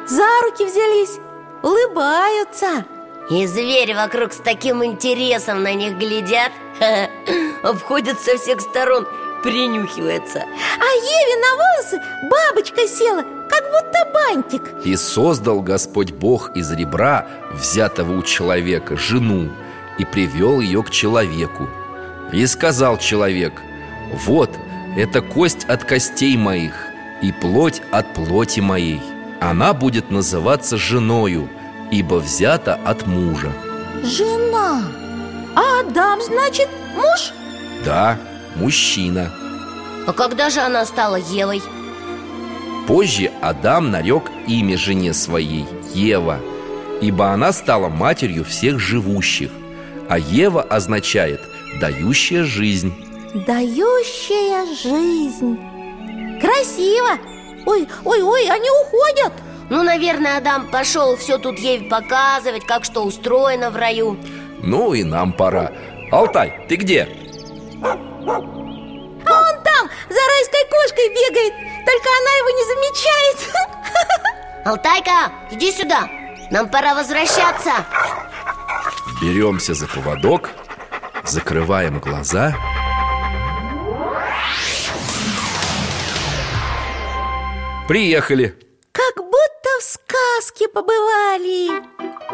За 0.07 0.27
руки 0.45 0.65
взялись 0.65 1.19
Улыбаются. 1.63 2.85
И 3.31 3.47
звери 3.47 3.93
вокруг 3.93 4.33
с 4.33 4.39
таким 4.39 4.85
интересом 4.85 5.63
на 5.63 5.75
них 5.75 5.99
глядят. 5.99 6.53
Обходят 7.63 8.21
со 8.21 8.39
всех 8.39 8.61
сторон, 8.61 9.07
принюхиваются 9.43 10.41
А 10.41 10.85
Еве 10.85 11.37
на 11.41 11.57
волосы 11.57 12.01
бабочка 12.31 12.87
села 12.87 13.25
Как 13.49 13.65
будто 13.71 13.99
бантик. 14.13 14.63
И 14.85 14.97
создал 14.97 15.61
Господь 15.61 16.13
Бог 16.13 16.57
из 16.57 16.71
ребра, 16.73 17.27
взятого 17.53 18.19
у 18.19 18.23
человека, 18.23 18.97
жену 18.97 19.51
И 19.99 20.05
привел 20.05 20.61
ее 20.61 20.83
к 20.83 20.91
человеку. 20.91 21.69
И 22.33 22.47
сказал 22.47 22.99
человек 22.99 23.53
Вот, 24.27 24.51
это 24.97 25.21
кость 25.21 25.65
от 25.65 25.85
костей 25.85 26.37
моих 26.37 26.75
И 27.23 27.33
плоть 27.33 27.83
от 27.91 28.15
плоти 28.15 28.61
моей. 28.61 29.01
Она 29.41 29.73
будет 29.73 30.11
называться 30.11 30.77
женою 30.77 31.49
Ибо 31.91 32.17
взята 32.17 32.79
от 32.85 33.07
мужа 33.07 33.53
Жена. 34.03 34.83
А 35.57 35.81
Адам, 35.81 36.21
значит, 36.23 36.69
муж? 36.95 37.33
Да, 37.85 38.19
мужчина. 38.57 39.33
А 40.07 40.13
когда 40.13 40.51
же 40.51 40.61
она 40.61 40.85
стала 40.85 41.17
Евой? 41.17 41.63
Позже 42.87 43.31
Адам 43.43 43.91
нарек 43.91 44.31
имя 44.47 44.79
жене 44.79 45.13
своей 45.13 45.67
Ева 45.93 46.41
Ибо 47.03 47.33
она 47.33 47.53
стала 47.53 47.91
матерью 47.91 48.45
всех 48.45 48.79
живущих 48.79 49.51
А 50.09 50.19
Ева 50.19 50.63
означает 50.63 51.43
«дающая 51.81 52.45
жизнь» 52.45 52.95
Дающая 53.35 54.65
жизнь. 54.75 55.59
Красиво. 56.41 57.19
Ой, 57.67 57.87
ой, 58.05 58.23
ой, 58.23 58.49
они 58.49 58.69
уходят. 58.71 59.33
Ну, 59.69 59.83
наверное, 59.83 60.39
Адам 60.39 60.71
пошел 60.71 61.15
все 61.17 61.37
тут 61.37 61.59
Еве 61.59 61.89
показывать, 61.89 62.65
как 62.65 62.85
что 62.85 63.05
устроено 63.05 63.71
в 63.71 63.77
раю. 63.77 64.17
Ну 64.63 64.95
и 64.95 65.05
нам 65.05 65.33
пора. 65.33 65.73
Алтай, 66.11 66.65
ты 66.69 66.77
где? 66.77 67.07
А 68.37 69.33
он 69.33 69.63
там 69.63 69.89
за 70.09 70.21
райской 70.21 70.65
кошкой 70.71 71.09
бегает. 71.09 71.55
Только 71.85 72.09
она 72.21 72.33
его 72.39 72.51
не 72.51 72.65
замечает. 72.73 73.39
Алтайка, 74.65 75.33
иди 75.51 75.73
сюда. 75.73 76.09
Нам 76.51 76.69
пора 76.71 76.95
возвращаться. 76.95 77.73
Беремся 79.21 79.75
за 79.75 79.87
поводок 79.87 80.51
Закрываем 81.29 82.01
глаза. 82.01 82.55
Приехали. 87.87 88.59
Как 88.93 89.17
будто 89.17 89.69
в 89.79 89.83
сказке 89.83 90.69
побывали. 90.69 91.83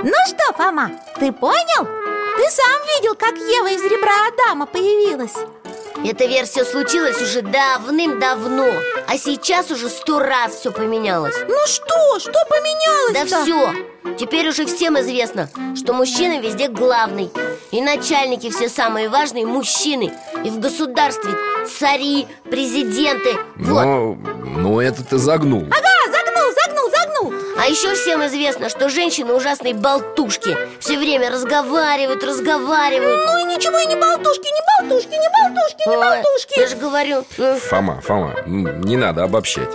Ну 0.04 0.12
что, 0.28 0.52
Фома, 0.57 0.92
ты 1.18 1.33
понял? 1.33 1.87
Ты 2.37 2.50
сам 2.50 2.80
видел, 2.96 3.16
как 3.16 3.35
Ева 3.37 3.70
из 3.70 3.83
ребра 3.83 4.28
Адама 4.28 4.66
появилась 4.66 5.35
Эта 6.02 6.26
версия 6.26 6.64
случилась 6.64 7.20
уже 7.20 7.42
давным-давно 7.42 8.72
А 9.07 9.18
сейчас 9.18 9.70
уже 9.70 9.88
сто 9.88 10.18
раз 10.18 10.54
все 10.54 10.72
поменялось. 10.72 11.37
Ну 11.48 11.66
что, 11.66 12.18
что 12.18 12.33
поменялось 12.48 13.14
Да 13.14 13.42
все 13.42 13.72
Теперь 14.18 14.48
уже 14.48 14.66
всем 14.66 14.98
известно, 15.00 15.48
что 15.76 15.92
мужчина 15.92 16.40
везде 16.40 16.68
главный 16.68 17.30
И 17.70 17.83
начальники 17.83 18.50
все 18.50 18.68
самые 18.68 19.09
важные 19.09 19.46
мужчины 19.46 20.12
И 20.44 20.50
в 20.50 20.59
государстве 20.61 21.33
цари, 21.66 22.26
президенты. 22.50 23.37
Вот. 23.57 23.85
Но, 23.85 24.14
ну 24.57 24.80
это 24.80 25.04
ты 25.04 25.18
загнул. 25.18 25.64
Ага, 25.70 25.93
А 27.56 27.66
еще 27.66 27.94
всем 27.94 28.24
известно, 28.26 28.68
что 28.68 28.88
женщины 28.88 29.32
ужасные 29.32 29.74
болтушки. 29.74 30.56
Все 30.80 30.98
время 30.98 31.30
разговаривают, 31.30 32.24
разговаривают. 32.24 33.20
Ну 33.26 33.38
и 33.38 33.44
ничего, 33.44 33.78
и 33.78 33.86
не 33.86 33.94
болтушки, 33.94 34.46
не 34.46 34.88
болтушки, 34.88 35.12
не 35.12 35.28
болтушки, 35.30 35.88
не 35.88 35.96
болтушки. 35.96 36.58
Я 36.58 36.66
же 36.66 36.76
говорю 36.76 37.24
ну, 37.38 37.56
Фома, 37.56 38.00
Фома, 38.00 38.34
не 38.46 38.96
надо 38.96 39.22
обобщать. 39.22 39.70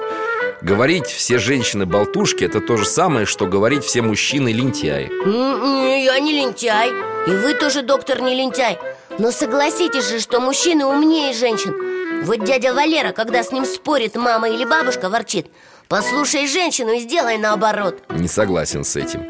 Говорить 0.62 1.06
все 1.08 1.38
женщины 1.38 1.86
болтушки 1.86 2.44
Это 2.44 2.60
то 2.60 2.76
же 2.76 2.84
самое, 2.86 3.26
что 3.26 3.46
говорить 3.46 3.86
все 3.86 4.02
мужчины 4.02 4.52
лентяи 4.52 5.06
м-м, 5.06 6.04
Я 6.04 6.20
не 6.20 6.34
лентяй 6.34 6.90
И 6.90 7.32
вы 7.32 7.54
тоже, 7.54 7.82
доктор, 7.82 8.22
не 8.22 8.36
лентяй. 8.36 8.78
Но 9.20 9.32
согласитесь 9.32 10.10
же, 10.10 10.20
что 10.20 10.42
мужчины 10.42 10.86
умнее 10.86 11.34
женщин. 11.34 12.24
Вот 12.24 12.44
дядя 12.44 12.74
Валера, 12.74 13.14
когда 13.14 13.44
с 13.44 13.52
ним 13.52 13.64
спорит 13.66 14.16
мама 14.16 14.50
или 14.50 14.66
бабушка, 14.66 15.10
ворчит 15.10 15.48
Послушай 15.90 16.46
женщину 16.46 16.92
и 16.92 17.00
сделай 17.00 17.40
наоборот. 17.40 18.04
Не 18.10 18.28
согласен 18.28 18.84
с 18.84 18.96
этим. 18.96 19.26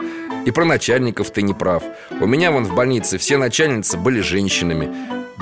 И 0.46 0.52
про 0.52 0.66
начальников 0.66 1.32
ты 1.32 1.42
не 1.42 1.54
прав. 1.54 1.82
У 2.20 2.28
меня 2.28 2.52
вон 2.52 2.66
в 2.66 2.76
больнице 2.76 3.18
все 3.18 3.38
начальницы 3.38 3.98
были 3.98 4.20
женщинами. 4.20 4.94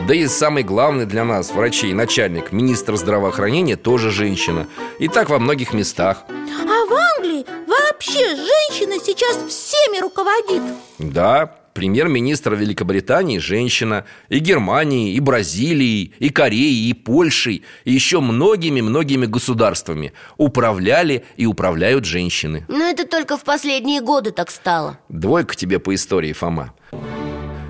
Да 0.08 0.13
и 0.13 0.27
самый 0.27 0.62
главный 0.62 1.08
для 1.08 1.23
нас, 1.25 1.49
врачей, 1.49 1.91
начальник 1.93 2.51
Министр 2.51 2.97
здравоохранения 2.97 3.77
тоже 3.77 4.12
женщина. 4.12 4.67
И 4.99 5.08
так 5.08 5.30
во 5.30 5.39
многих 5.39 5.73
местах. 5.73 6.23
А 6.30 6.86
в 6.86 6.93
Англии 6.93 7.47
вообще 7.65 8.36
женщина 8.36 9.03
сейчас 9.03 9.38
всеми 9.49 9.99
руководит. 9.99 10.62
Да, 10.99 11.56
премьер-министр 11.77 12.55
Великобритании 12.55 13.37
женщина 13.37 14.05
И 14.29 14.39
Германии, 14.39 15.13
и 15.13 15.19
Бразилии, 15.19 16.11
и 16.17 16.29
Кореи, 16.31 16.87
и 16.89 16.93
Польшей 16.93 17.63
И 17.85 17.93
еще 17.93 18.19
многими-многими 18.19 19.27
государствами 19.27 20.11
Управляли 20.37 21.23
и 21.35 21.45
управляют 21.45 22.03
женщины 22.05 22.65
Но 22.67 22.83
это 22.83 23.05
только 23.05 23.37
в 23.37 23.43
последние 23.43 24.01
годы 24.01 24.31
так 24.31 24.49
стало 24.49 24.97
Двойка 25.07 25.55
тебе 25.55 25.77
по 25.77 25.93
истории, 25.93 26.33
Фома 26.33 26.73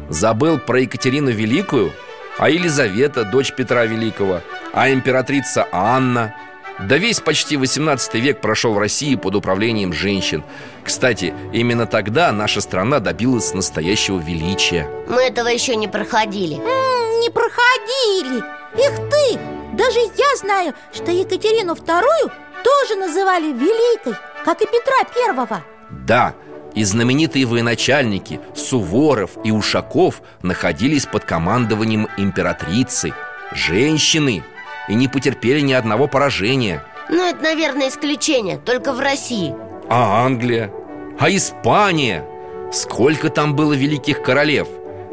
Забыл 0.09 0.57
про 0.57 0.79
Екатерину 0.79 1.31
Великую? 1.31 1.91
А 2.37 2.49
Елизавета, 2.49 3.25
дочь 3.25 3.53
Петра 3.53 3.85
Великого? 3.85 4.41
А 4.71 4.89
императрица 4.89 5.67
Анна? 5.73 6.33
Да 6.79 6.97
весь 6.97 7.19
почти 7.19 7.57
18 7.57 8.13
век 8.15 8.39
прошел 8.39 8.73
в 8.73 8.77
России 8.79 9.15
под 9.15 9.35
управлением 9.35 9.93
женщин. 9.93 10.43
Кстати, 10.83 11.33
именно 11.51 11.87
тогда 11.87 12.31
наша 12.31 12.61
страна 12.61 12.99
добилась 12.99 13.53
настоящего 13.53 14.19
величия. 14.19 14.87
Мы 15.07 15.21
этого 15.23 15.47
еще 15.47 15.75
не 15.75 15.87
проходили. 15.87 16.55
М, 16.55 17.19
Не 17.21 17.29
проходили. 17.31 18.43
Их 18.77 19.09
ты! 19.09 19.39
Даже 19.73 19.99
я 19.99 20.35
знаю, 20.37 20.73
что 20.93 21.11
Екатерину 21.11 21.73
вторую 21.75 22.31
тоже 22.63 22.95
называли 22.95 23.47
Великой 23.51 24.13
Как 24.45 24.61
и 24.61 24.65
Петра 24.65 25.03
Первого. 25.15 25.63
Да, 25.89 26.35
и 26.75 26.83
знаменитые 26.83 27.45
военачальники 27.45 28.39
Суворов 28.55 29.31
и 29.43 29.51
Ушаков 29.51 30.21
находились 30.43 31.05
под 31.07 31.25
командованием 31.25 32.07
императрицы. 32.17 33.13
Женщины 33.51 34.43
И 34.87 34.95
не 34.95 35.07
потерпели 35.07 35.59
ни 35.59 35.73
одного 35.73 36.07
поражения 36.07 36.83
Ну, 37.09 37.23
это, 37.29 37.41
наверное, 37.43 37.89
исключение, 37.89 38.57
только 38.57 38.93
в 38.93 38.99
России 38.99 39.53
А 39.89 40.25
Англия? 40.25 40.71
А 41.19 41.29
Испания? 41.29 42.25
Сколько 42.71 43.29
там 43.29 43.55
было 43.55 43.73
великих 43.73 44.21
королев? 44.21 44.67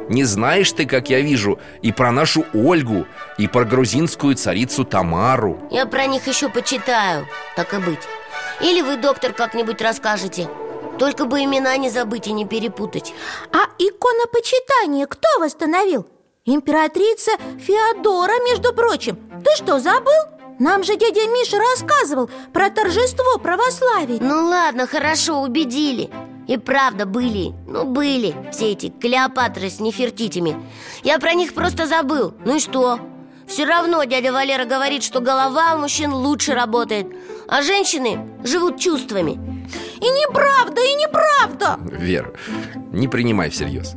Не 0.09 0.25
знаешь 0.25 0.71
ты, 0.73 0.85
как 0.85 1.09
я 1.09 1.21
вижу, 1.21 1.59
и 1.81 1.91
про 1.91 2.13
нашу 2.13 2.45
Ольгу, 2.53 3.07
и 3.39 3.47
про 3.49 3.65
грузинскую 3.65 4.35
царицу 4.35 4.85
Тамару 4.85 5.59
Я 5.71 5.87
про 5.87 6.07
них 6.07 6.27
еще 6.27 6.49
почитаю, 6.51 7.27
так 7.57 7.73
и 7.73 7.79
быть 7.79 8.01
Или 8.61 8.83
вы, 8.83 8.97
доктор, 8.99 9.33
как-нибудь 9.33 9.81
расскажете 9.81 10.47
Только 10.99 11.25
бы 11.25 11.43
имена 11.43 11.77
не 11.79 11.89
забыть 11.89 12.27
и 12.29 12.33
не 12.33 12.45
перепутать 12.45 13.15
А 13.51 13.65
иконопочитание 13.79 15.07
кто 15.07 15.29
восстановил? 15.41 16.07
Императрица 16.47 17.31
Феодора, 17.59 18.35
между 18.47 18.75
прочим. 18.75 19.17
Ты 19.43 19.51
что, 19.57 19.81
забыл? 19.81 20.13
Нам 20.59 20.85
же 20.85 20.95
дядя 20.97 21.27
Миша 21.27 21.57
рассказывал 21.57 22.29
про 22.53 22.69
торжество 22.69 23.39
православия. 23.39 24.19
Ну 24.21 24.49
ладно, 24.49 24.87
хорошо, 24.87 25.41
убедили. 25.41 26.11
И 26.47 26.59
правда 26.59 27.07
были, 27.07 27.55
ну 27.67 27.87
были 27.87 28.37
Все 28.53 28.73
эти 28.73 28.91
Клеопатры 28.91 29.71
с 29.71 29.81
Нефертитями. 29.81 30.55
Я 31.03 31.19
про 31.19 31.33
них 31.33 31.55
просто 31.55 31.87
забыл. 31.87 32.35
Ну 32.45 32.57
и 32.57 32.61
что? 32.61 33.01
Все 33.47 33.65
равно 33.65 34.05
дядя 34.05 34.31
Валера 34.31 34.67
говорит, 34.67 35.03
что 35.03 35.21
голова 35.21 35.75
у 35.75 35.79
мужчин 35.79 36.13
лучше 36.13 36.53
работает 36.53 37.07
А 37.49 37.63
женщины 37.63 38.21
живут 38.45 38.79
чувствами 38.79 39.54
И 40.01 40.07
неправда, 40.07 40.81
и 40.81 40.95
неправда! 40.95 41.25
Правда 41.45 41.79
Вера, 41.99 42.33
не 42.93 43.09
принимай 43.09 43.51
всерьез. 43.51 43.95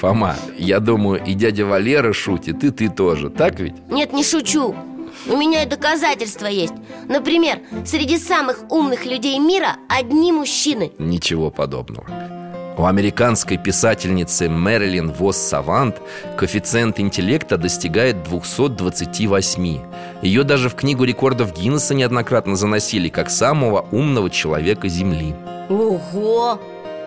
Фома, 0.00 0.36
я 0.56 0.80
думаю, 0.80 1.22
и 1.24 1.34
дядя 1.34 1.66
Валера 1.66 2.12
шутит, 2.12 2.64
и 2.64 2.70
ты 2.70 2.88
тоже, 2.88 3.30
так 3.30 3.60
ведь? 3.60 3.74
Нет, 3.90 4.12
не 4.12 4.24
шучу. 4.24 4.74
У 5.28 5.36
меня 5.36 5.62
и 5.62 5.66
доказательства 5.66 6.46
есть. 6.46 6.74
Например, 7.08 7.60
среди 7.84 8.18
самых 8.18 8.70
умных 8.70 9.06
людей 9.06 9.38
мира 9.38 9.76
одни 9.88 10.32
мужчины. 10.32 10.92
Ничего 10.98 11.50
подобного 11.50 12.06
у 12.76 12.84
американской 12.84 13.56
писательницы 13.56 14.48
Мэрилин 14.48 15.10
Восс 15.10 15.38
Савант 15.38 16.00
коэффициент 16.36 17.00
интеллекта 17.00 17.56
достигает 17.56 18.22
228. 18.22 19.80
Ее 20.22 20.42
даже 20.44 20.68
в 20.68 20.74
книгу 20.74 21.04
рекордов 21.04 21.54
Гиннесса 21.54 21.94
неоднократно 21.94 22.56
заносили 22.56 23.08
как 23.08 23.30
самого 23.30 23.86
умного 23.90 24.30
человека 24.30 24.88
Земли. 24.88 25.34
Ого! 25.68 26.60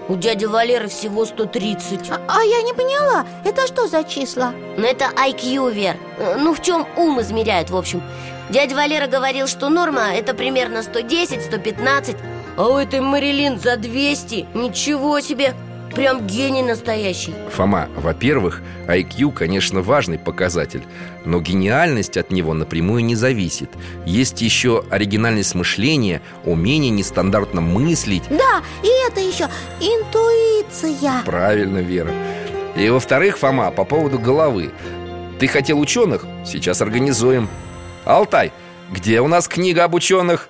У 0.07 0.15
дяди 0.15 0.45
Валеры 0.45 0.87
всего 0.87 1.23
130 1.23 2.09
а, 2.09 2.19
а 2.27 2.41
я 2.41 2.63
не 2.63 2.73
поняла, 2.73 3.27
это 3.45 3.67
что 3.67 3.87
за 3.87 4.03
числа? 4.03 4.53
Ну 4.75 4.83
это 4.83 5.05
IQ, 5.05 5.71
Вер 5.71 5.97
Ну 6.39 6.55
в 6.55 6.63
чем 6.63 6.87
ум 6.97 7.21
измеряют, 7.21 7.69
в 7.69 7.75
общем 7.75 8.01
Дядя 8.49 8.75
Валера 8.75 9.05
говорил, 9.05 9.45
что 9.45 9.69
норма 9.69 10.11
это 10.11 10.33
примерно 10.33 10.79
110-115 10.79 12.17
А 12.59 12.67
у 12.67 12.77
этой 12.77 12.99
Марилин 12.99 13.57
за 13.57 13.77
200 13.77 14.47
Ничего 14.53 15.21
себе! 15.21 15.53
Прям 15.95 16.27
гений 16.27 16.61
настоящий. 16.61 17.33
Фома, 17.55 17.87
во-первых, 17.95 18.61
IQ, 18.85 19.31
конечно, 19.31 19.81
важный 19.81 20.19
показатель 20.19 20.83
Но 21.23 21.39
гениальность 21.39 22.17
от 22.17 22.31
него 22.31 22.53
напрямую 22.53 23.05
не 23.05 23.15
зависит. 23.15 23.69
Есть 24.05 24.41
еще 24.41 24.83
оригинальность 24.91 25.55
мышления, 25.55 26.21
умение 26.43 26.91
нестандартно 26.91 27.61
мыслить. 27.61 28.23
Да, 28.29 28.61
и 28.83 28.89
это 29.07 29.21
еще 29.21 29.47
интуиция. 29.79 31.23
Правильно, 31.25 31.77
Вера. 31.77 32.11
И 32.75 32.89
во-вторых, 32.89 33.37
Фома, 33.37 33.71
по 33.71 33.85
поводу 33.85 34.19
головы. 34.19 34.71
Ты 35.39 35.47
хотел 35.47 35.79
ученых? 35.79 36.25
Сейчас 36.45 36.81
организуем. 36.81 37.47
Алтай, 38.03 38.51
где 38.91 39.21
у 39.21 39.29
нас 39.29 39.47
книга 39.47 39.85
об 39.85 39.93
ученых? 39.95 40.49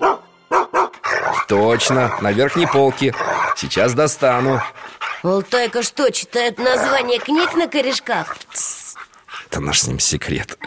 Точно, 1.50 2.16
на 2.22 2.32
верхней 2.32 2.68
полке. 2.68 3.12
Сейчас 3.56 3.96
достану. 3.96 4.62
Алтайка 5.24 5.82
что, 5.82 6.12
читает 6.12 6.60
название 6.60 7.18
книг 7.18 7.56
на 7.56 7.68
корешках? 7.68 8.38
Это 9.48 9.60
наш 9.60 9.82
с 9.82 9.88
ним 9.88 9.98
секрет. 9.98 10.60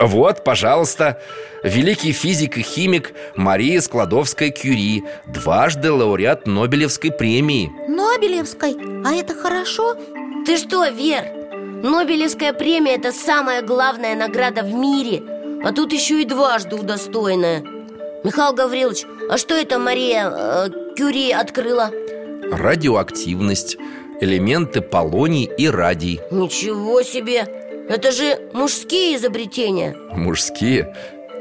Вот, 0.00 0.44
пожалуйста 0.44 1.22
Великий 1.64 2.12
физик 2.12 2.58
и 2.58 2.62
химик 2.62 3.12
Мария 3.36 3.80
Складовская-Кюри 3.80 5.04
Дважды 5.28 5.90
лауреат 5.90 6.46
Нобелевской 6.46 7.10
премии. 7.10 7.72
Нобелевской, 7.88 8.76
а 9.06 9.14
это 9.14 9.34
хорошо? 9.34 9.96
Ты 10.44 10.58
что, 10.58 10.86
Вер? 10.88 11.24
Нобелевская 11.82 12.52
премия– 12.52 12.94
это 12.96 13.12
самая 13.12 13.62
главная 13.62 14.14
награда 14.14 14.62
в 14.62 14.74
мире. 14.74 15.22
А 15.64 15.72
тут 15.72 15.92
еще 15.92 16.20
и 16.20 16.26
дважды 16.26 16.76
удостоенная 16.76 17.81
Михаил 18.24 18.52
Гаврилович, 18.54 19.04
а 19.28 19.36
что 19.36 19.54
это 19.54 19.78
Мария 19.78 20.30
э, 20.30 20.68
Кюри 20.96 21.32
открыла? 21.32 21.90
Радиоактивность 22.52 23.76
Элементы 24.20 24.80
полоний 24.80 25.50
и 25.58 25.68
радий 25.68 26.20
Ничего 26.30 27.02
себе! 27.02 27.46
Это 27.88 28.12
же 28.12 28.38
мужские 28.52 29.16
изобретения 29.16 29.96
Мужские? 30.12 30.94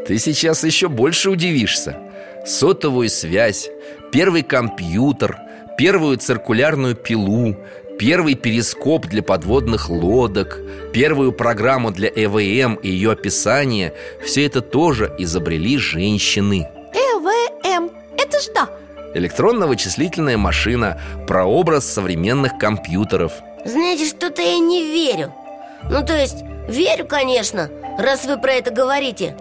Ты 0.08 0.18
сейчас 0.18 0.64
еще 0.64 0.88
больше 0.90 1.30
удивишься 1.30 1.98
Сотовую 2.46 3.10
связь, 3.10 3.70
первый 4.12 4.42
компьютер, 4.42 5.38
первую 5.78 6.18
циркулярную 6.18 6.96
пилу 6.96 7.56
Первый 8.02 8.34
перископ 8.34 9.06
для 9.06 9.22
подводных 9.22 9.88
лодок 9.88 10.58
Первую 10.92 11.32
программу 11.32 11.92
для 11.92 12.10
ЭВМ 12.10 12.74
и 12.74 12.90
ее 12.90 13.12
описание 13.12 13.94
Все 14.26 14.48
это 14.48 14.62
тоже 14.62 15.14
изобрели 15.20 15.78
женщины. 15.78 16.68
ЭВМ, 16.96 17.92
это 18.18 18.40
что? 18.40 18.70
Электронно-вычислительная 19.14 20.36
машина 20.36 21.00
Прообраз 21.28 21.86
современных 21.86 22.58
компьютеров. 22.58 23.34
Знаете, 23.66 24.08
что-то 24.08 24.42
я 24.42 24.58
не 24.58 24.84
верю. 24.84 25.32
Ну, 25.84 26.04
то 26.04 26.20
есть, 26.20 26.38
верю, 26.68 27.06
конечно, 27.06 27.70
раз 28.00 28.26
вы 28.26 28.42
про 28.42 28.54
это 28.54 28.72
говорите. 28.72 29.38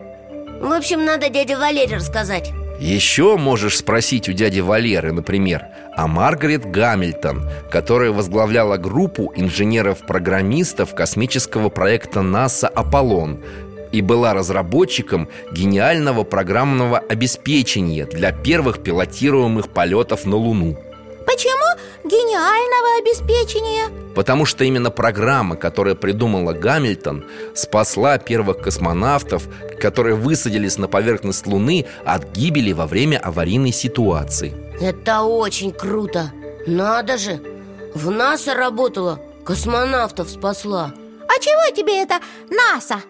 В 0.60 0.70
общем, 0.70 1.06
надо 1.06 1.30
дяде 1.30 1.56
Валере 1.56 1.96
рассказать 1.96 2.52
Еще 2.80 3.36
можешь 3.36 3.76
спросить 3.76 4.30
у 4.30 4.32
дяди 4.32 4.60
Валеры, 4.60 5.12
например 5.12 5.66
О 5.96 6.06
Маргарет 6.06 6.64
Гамильтон 6.64 7.46
Которая 7.70 8.10
возглавляла 8.10 8.78
группу 8.78 9.30
инженеров-программистов 9.36 10.94
Космического 10.94 11.68
проекта 11.68 12.22
НАСА 12.22 12.68
«Аполлон» 12.68 13.44
и 13.92 14.02
была 14.02 14.34
разработчиком 14.34 15.28
гениального 15.52 16.22
программного 16.22 16.98
обеспечения 16.98 18.06
для 18.06 18.30
первых 18.30 18.84
пилотируемых 18.84 19.70
полетов 19.70 20.26
на 20.26 20.36
Луну. 20.36 20.78
Почему 21.26 21.78
гениального 22.04 22.98
обеспечения? 23.00 23.88
Потому 24.14 24.44
что 24.44 24.64
именно 24.64 24.90
программа, 24.90 25.56
которая 25.56 25.94
придумала 25.94 26.52
Гамильтон, 26.52 27.24
спасла 27.54 28.18
первых 28.18 28.58
космонавтов, 28.58 29.44
которые 29.80 30.16
высадились 30.16 30.78
на 30.78 30.88
поверхность 30.88 31.46
Луны 31.46 31.86
от 32.04 32.32
гибели 32.32 32.72
во 32.72 32.86
время 32.86 33.18
аварийной 33.18 33.72
ситуации. 33.72 34.54
Это 34.80 35.22
очень 35.22 35.72
круто 35.72 36.32
Надо 36.66 37.18
же, 37.18 37.40
в 37.94 38.10
НАСА 38.10 38.54
работала, 38.54 39.20
космонавтов 39.44 40.30
спасла 40.30 40.92
А 41.28 41.40
чего 41.40 41.74
тебе 41.74 42.02
это 42.02 42.20
НАСА? 42.50 43.02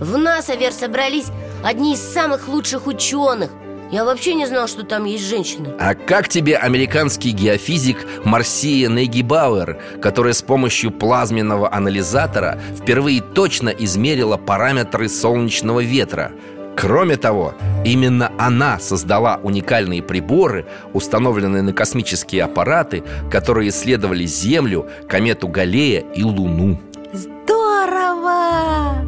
В 0.00 0.16
НАСА, 0.16 0.54
Вер, 0.54 0.72
собрались 0.72 1.26
одни 1.64 1.94
из 1.94 2.00
самых 2.00 2.46
лучших 2.48 2.86
ученых 2.86 3.50
Я 3.90 4.04
вообще 4.04 4.34
не 4.34 4.46
знал, 4.46 4.68
что 4.68 4.84
там 4.84 5.04
есть 5.04 5.24
женщины 5.24 5.74
А 5.78 5.94
как 5.94 6.28
тебе 6.28 6.56
американский 6.56 7.30
геофизик 7.30 8.06
Марсия 8.24 8.88
Нейгибауэр, 8.88 9.78
которая 10.02 10.34
с 10.34 10.42
помощью 10.42 10.90
плазменного 10.90 11.72
анализатора 11.72 12.60
впервые 12.76 13.22
точно 13.22 13.70
измерила 13.70 14.36
параметры 14.36 15.08
солнечного 15.08 15.80
ветра? 15.80 16.32
Кроме 16.76 17.16
того, 17.16 17.54
именно 17.84 18.30
она 18.38 18.78
создала 18.78 19.40
уникальные 19.42 20.00
приборы, 20.00 20.66
установленные 20.92 21.62
на 21.62 21.72
космические 21.72 22.44
аппараты, 22.44 23.02
которые 23.32 23.70
исследовали 23.70 24.26
Землю, 24.26 24.86
комету 25.08 25.48
Галлея 25.48 26.04
и 26.14 26.22
Луну. 26.22 26.78
Здорово! 27.12 29.02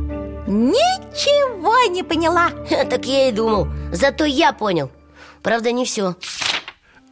Ничего 0.49 1.40
не 1.89 2.03
поняла. 2.03 2.51
Так 2.91 3.07
я 3.07 3.29
и 3.29 3.33
думал. 3.33 3.69
Зато 3.93 4.25
я 4.25 4.53
понял. 4.53 4.91
Правда, 5.43 5.73
не 5.73 5.85
все 5.85 6.17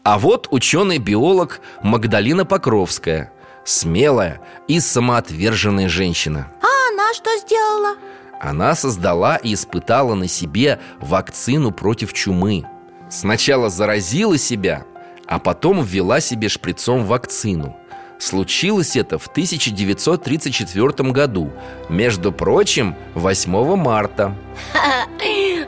А 0.05 0.19
вот 0.19 0.49
ученый-биолог 0.51 1.61
Магдалина 1.83 2.45
Покровская. 2.45 3.33
Смелая 3.65 4.41
и 4.67 4.81
самоотверженная 4.81 5.89
женщина. 5.89 6.51
А 6.63 6.93
она 6.93 7.13
что 7.15 7.31
сделала? 7.39 7.97
Она 8.41 8.75
создала 8.75 9.37
и 9.37 9.55
испытала 9.55 10.15
на 10.15 10.29
себе 10.29 10.79
вакцину 11.01 11.71
против 11.73 12.13
чумы. 12.13 12.65
Сначала 13.11 13.69
заразила 13.69 14.39
себя, 14.39 14.85
а 15.27 15.39
потом 15.39 15.83
ввела 15.83 16.21
себе 16.21 16.49
шприцом 16.49 17.05
вакцину 17.05 17.77
Случилось 18.19 18.97
это 18.97 19.19
в 19.19 19.29
1934 19.29 21.11
году. 21.13 21.51
Между 21.89 22.33
прочим, 22.33 22.97
8 23.15 23.77
марта. 23.77 24.35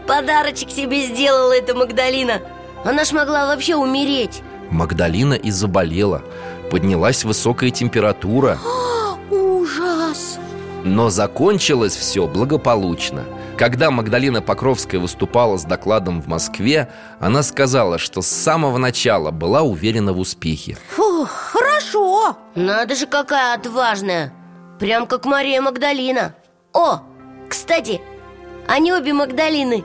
Подарочек 0.07 0.71
себе 0.71 1.07
сделала 1.07 1.53
эта 1.53 1.75
Магдалина. 1.75 2.41
Она 2.85 3.05
ж 3.05 3.13
могла 3.13 3.47
вообще 3.47 3.77
умереть. 3.77 4.43
Магдалина 4.71 5.35
и 5.35 5.51
заболела. 5.51 6.23
Поднялась 6.71 7.25
высокая 7.25 7.71
температура. 7.71 8.59
Ужас! 9.31 10.39
Но 10.85 11.11
закончилось 11.11 11.95
все 11.95 12.27
благополучно 12.27 13.25
Когда 13.61 13.91
Магдалина 13.91 14.41
Покровская 14.41 14.99
выступала 14.99 15.59
с 15.59 15.65
докладом 15.65 16.23
в 16.23 16.27
Москве 16.27 16.89
Она 17.21 17.43
сказала, 17.43 17.99
что 17.99 18.23
с 18.23 18.27
самого 18.27 18.79
начала 18.79 19.33
была 19.33 19.61
уверена 19.61 20.15
в 20.15 20.19
успехе. 20.19 20.79
Фу, 20.97 21.27
хорошо. 21.27 22.39
Надо 22.55 22.95
же, 22.95 23.07
какая 23.07 23.55
отважная. 23.55 24.33
Прям 24.79 25.07
как 25.07 25.27
Мария 25.27 25.61
Магдалина. 25.61 26.35
О, 26.73 27.03
кстати, 27.51 28.01
они 28.67 28.95
обе 28.95 29.13
Магдалины. 29.13 29.85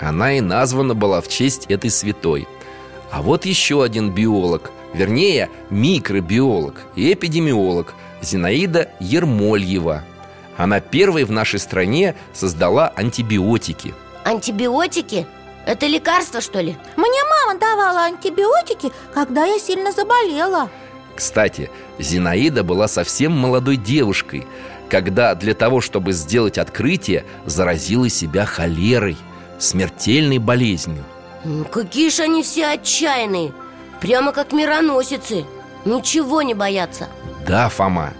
Она 0.00 0.34
и 0.34 0.40
названа 0.40 0.94
была 0.94 1.20
в 1.20 1.26
честь 1.26 1.66
этой 1.66 1.90
святой. 1.90 2.46
А 3.10 3.22
вот 3.22 3.44
еще 3.44 3.82
один 3.82 4.14
биолог 4.14 4.70
Вернее, 4.94 5.50
микробиолог 5.70 6.74
и 6.94 7.12
эпидемиолог 7.12 7.92
Зинаида 8.22 8.88
Ермольева 9.00 10.04
Она 10.60 10.80
первой 10.80 11.24
в 11.24 11.30
нашей 11.30 11.58
стране 11.58 12.14
создала 12.34 12.92
антибиотики 12.94 13.94
Антибиотики? 14.24 15.26
Это 15.64 15.86
лекарство, 15.86 16.42
что 16.42 16.60
ли? 16.60 16.76
Мне 16.98 17.20
мама 17.46 17.58
давала 17.58 18.04
антибиотики, 18.04 18.92
когда 19.14 19.46
я 19.46 19.58
сильно 19.58 19.90
заболела 19.90 20.68
Кстати, 21.16 21.70
Зинаида 21.98 22.62
была 22.62 22.88
совсем 22.88 23.32
молодой 23.32 23.76
девушкой 23.76 24.46
Когда 24.90 25.34
для 25.34 25.54
того, 25.54 25.80
чтобы 25.80 26.12
сделать 26.12 26.58
открытие, 26.58 27.24
заразила 27.46 28.10
себя 28.10 28.44
холерой 28.44 29.16
Смертельной 29.58 30.36
болезнью 30.36 31.04
Какие 31.72 32.10
же 32.10 32.24
они 32.24 32.42
все 32.42 32.66
отчаянные 32.66 33.54
Прямо 33.98 34.32
как 34.32 34.52
мироносицы 34.52 35.46
Ничего 35.86 36.42
не 36.42 36.52
боятся 36.52 37.08
Да, 37.46 37.70
Фома 37.70 38.12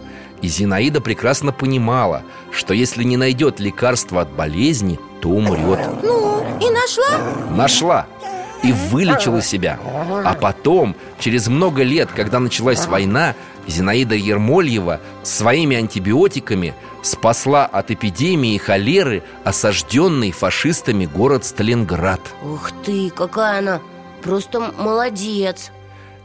И 0.42 0.48
Зинаида 0.48 1.00
прекрасно 1.00 1.52
понимала, 1.52 2.22
что 2.50 2.74
если 2.74 3.04
не 3.04 3.16
найдет 3.16 3.60
лекарства 3.60 4.22
от 4.22 4.30
болезни, 4.30 4.98
то 5.20 5.28
умрет. 5.28 5.80
Ну, 6.02 6.44
и 6.60 6.70
нашла? 6.70 7.50
Нашла. 7.50 8.06
И 8.62 8.72
вылечила 8.72 9.42
себя. 9.42 9.78
А 10.24 10.34
потом, 10.34 10.94
через 11.18 11.48
много 11.48 11.82
лет, 11.82 12.10
когда 12.14 12.40
началась 12.40 12.86
война 12.86 13.34
Зинаида 13.66 14.14
Ермольева 14.14 15.00
своими 15.22 15.76
антибиотиками 15.76 16.74
спасла 17.02 17.64
от 17.66 17.90
эпидемии 17.90 18.58
холеры 18.58 19.22
осажденный 19.44 20.32
фашистами 20.32 21.06
город 21.06 21.44
Сталинград. 21.44 22.20
Ух 22.42 22.70
ты, 22.84 23.10
какая 23.10 23.58
она! 23.58 23.80
Просто 24.22 24.60
молодец! 24.60 25.70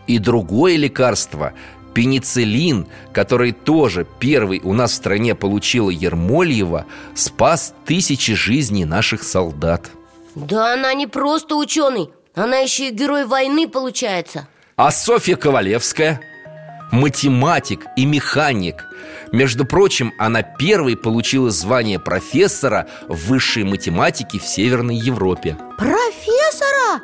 И 0.07 0.20
другое 0.20 0.76
лекарство 0.76 1.53
Пенициллин, 1.95 2.87
который 3.13 3.53
тоже 3.53 4.05
первый 4.19 4.59
у 4.63 4.73
нас 4.73 4.91
в 4.91 4.95
стране 4.95 5.33
получила 5.33 5.89
Ермольева 5.89 6.85
Спас 7.15 7.73
тысячи 7.85 8.33
жизней 8.33 8.83
наших 8.83 9.23
солдат 9.23 9.89
Да 10.35 10.73
она 10.73 10.93
не 10.93 11.07
просто 11.07 11.55
ученый 11.55 12.09
Она 12.35 12.57
еще 12.57 12.89
и 12.89 12.91
герой 12.91 13.25
войны 13.25 13.69
получается 13.69 14.47
А 14.75 14.91
Софья 14.91 15.37
Ковалевская? 15.37 16.19
Математик 16.91 17.85
и 17.95 18.05
механик 18.05 18.83
Между 19.31 19.65
прочим, 19.65 20.11
она 20.19 20.41
первой 20.43 20.97
получила 20.97 21.49
звание 21.49 21.97
профессора 21.97 22.87
высшей 23.07 23.63
математики 23.63 24.37
в 24.37 24.45
Северной 24.45 24.97
Европе 24.97 25.57
Профессора? 25.77 27.01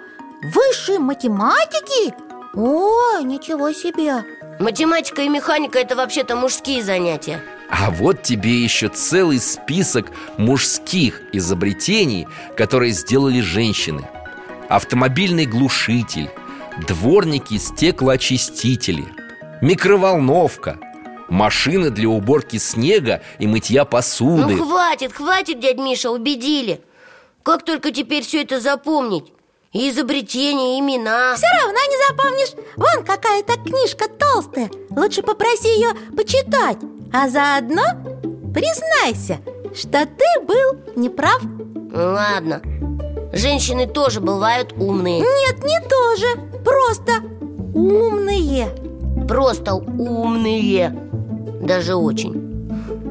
Высшей 0.54 0.98
математики? 0.98 2.14
О, 2.54 3.22
ничего 3.22 3.72
себе 3.72 4.26
Математика 4.62 5.24
и 5.24 5.30
механика 5.30 5.80
это 5.80 5.96
вообще-то 5.96 6.36
мужские 6.36 6.84
занятия. 6.84 7.42
А 7.70 7.90
вот 7.90 8.22
тебе 8.22 8.64
еще 8.64 8.90
целый 8.90 9.40
список 9.40 10.12
мужских 10.38 11.24
изобретений, 11.34 12.28
которые 12.56 12.92
сделали 12.92 13.42
женщины. 13.42 14.08
Автомобильный 14.70 15.48
глушитель, 15.48 16.30
дворники-стеклоочистители, 16.88 19.06
микроволновка 19.62 20.78
Машины 21.28 21.90
для 21.92 22.08
уборки 22.10 22.58
снега 22.58 23.22
и 23.40 23.48
мытья 23.48 23.86
посуды. 23.86 24.58
Ну 24.58 24.66
хватит, 24.66 25.14
хватит, 25.14 25.62
дядь 25.62 25.78
Миша, 25.78 26.12
убедили. 26.12 26.82
Как 27.44 27.64
только 27.64 27.92
теперь 27.92 28.24
все 28.24 28.42
это 28.42 28.60
запомнить 28.60 29.32
изобретения, 29.74 30.80
имена. 30.80 31.36
Все 31.36 31.48
равно 31.62 31.80
не 31.90 32.08
запомнишь. 32.08 32.54
Вон 32.76 33.06
какая-то 33.06 33.54
книжка 33.54 34.08
толстая. 34.08 34.70
Лучше 34.90 35.22
попроси 35.22 35.70
ее 35.70 35.94
почитать. 36.16 36.78
А 37.14 37.30
заодно 37.30 37.84
признайся, 38.54 39.40
что 39.74 40.06
ты 40.06 40.46
был 40.46 40.76
неправ. 40.96 41.42
Ладно. 41.94 42.62
Женщины 43.34 43.88
тоже 43.88 44.20
бывают 44.20 44.74
умные. 44.74 45.20
Нет, 45.20 45.64
не 45.64 45.80
тоже. 45.88 46.26
Просто 46.64 47.14
умные. 47.74 48.70
Просто 49.28 49.76
умные. 49.76 50.90
Даже 51.62 51.96
очень. 51.96 52.34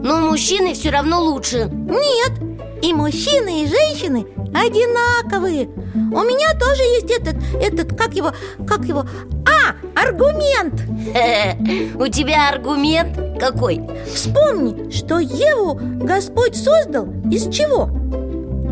Но 0.02 0.18
мужчины 0.20 0.74
все 0.74 0.90
равно 0.90 1.20
лучше. 1.22 1.70
Нет, 1.70 2.49
и 2.82 2.92
мужчины, 2.92 3.62
и 3.62 3.66
женщины 3.66 4.26
одинаковые 4.54 5.68
У 5.94 6.22
меня 6.22 6.58
тоже 6.58 6.82
есть 6.82 7.10
этот, 7.10 7.36
этот, 7.60 7.96
как 7.96 8.14
его, 8.14 8.32
как 8.66 8.84
его 8.84 9.04
А, 9.46 9.74
аргумент 9.94 10.74
У 11.94 12.06
тебя 12.08 12.48
аргумент 12.48 13.38
какой? 13.38 13.80
Вспомни, 14.12 14.90
что 14.90 15.18
Еву 15.18 15.78
Господь 16.04 16.56
создал 16.56 17.08
из 17.30 17.48
чего? 17.48 17.90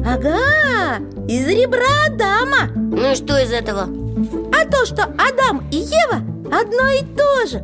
Ага, 0.06 0.98
из 1.28 1.46
ребра 1.46 2.06
Адама 2.06 2.70
Ну 2.74 3.12
и 3.12 3.14
что 3.14 3.38
из 3.38 3.52
этого? 3.52 3.88
А 4.52 4.64
то, 4.70 4.86
что 4.86 5.04
Адам 5.04 5.68
и 5.70 5.76
Ева 5.76 6.22
одно 6.50 6.88
и 6.88 7.02
то 7.16 7.46
же 7.46 7.58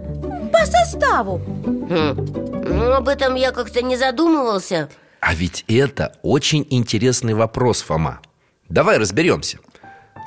По 0.53 0.65
составу 0.67 1.41
Хм. 1.65 2.65
Ну, 2.67 2.93
об 2.93 3.09
этом 3.09 3.35
я 3.35 3.51
как-то 3.51 3.83
не 3.83 3.97
задумывался 3.97 4.89
А 5.27 5.33
ведь 5.33 5.65
это 5.69 6.15
очень 6.23 6.67
интересный 6.69 7.33
вопрос, 7.33 7.81
Фома. 7.81 8.21
Давай 8.69 8.99
разберемся. 8.99 9.59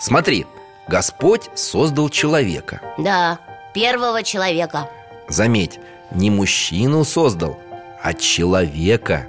Смотри, 0.01 0.47
Господь 0.87 1.51
создал 1.53 2.09
человека. 2.09 2.81
Да, 2.97 3.39
первого 3.75 4.23
человека. 4.23 4.89
Заметь, 5.29 5.79
не 6.09 6.31
мужчину 6.31 7.03
создал, 7.03 7.59
а 8.01 8.15
человека. 8.15 9.27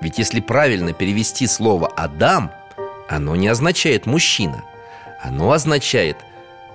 Ведь 0.00 0.18
если 0.18 0.40
правильно 0.40 0.92
перевести 0.92 1.46
слово 1.46 1.86
«Адам», 1.94 2.50
оно 3.08 3.36
не 3.36 3.46
означает 3.46 4.06
«мужчина» 4.06 4.64
Оно 5.22 5.52
означает 5.52 6.16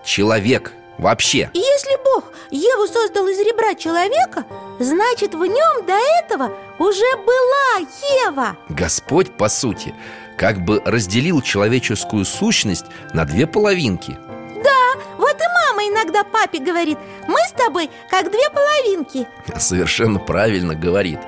«человек» 0.05 0.71
вообще. 0.99 1.49
Если 1.53 2.03
Бог 2.03 2.31
Еву 2.51 2.87
создал 2.87 3.27
из 3.27 3.39
ребра 3.39 3.73
человека 3.73 4.45
Значит, 4.79 5.33
в 5.33 5.43
нем 5.43 5.85
до 5.85 5.97
этого 6.23 6.51
уже 6.77 7.05
была 7.17 7.87
Ева. 8.25 8.57
Господь, 8.69 9.31
по 9.31 9.49
сути, 9.49 9.93
как 10.37 10.63
бы 10.63 10.81
разделил 10.85 11.41
человеческую 11.41 12.23
сущность 12.25 12.85
на 13.13 13.25
две 13.25 13.45
половинки. 13.47 14.17
Да, 14.63 15.01
вот 15.17 15.35
и 15.35 15.43
мама 15.67 15.87
иногда 15.87 16.23
папе 16.23 16.59
говорит 16.59 16.97
Мы 17.27 17.37
с 17.47 17.51
тобой 17.53 17.89
как 18.09 18.29
две 18.29 18.49
половинки 18.49 19.27
Совершенно 19.57 20.19
правильно 20.19 20.75
говорит. 20.75 21.19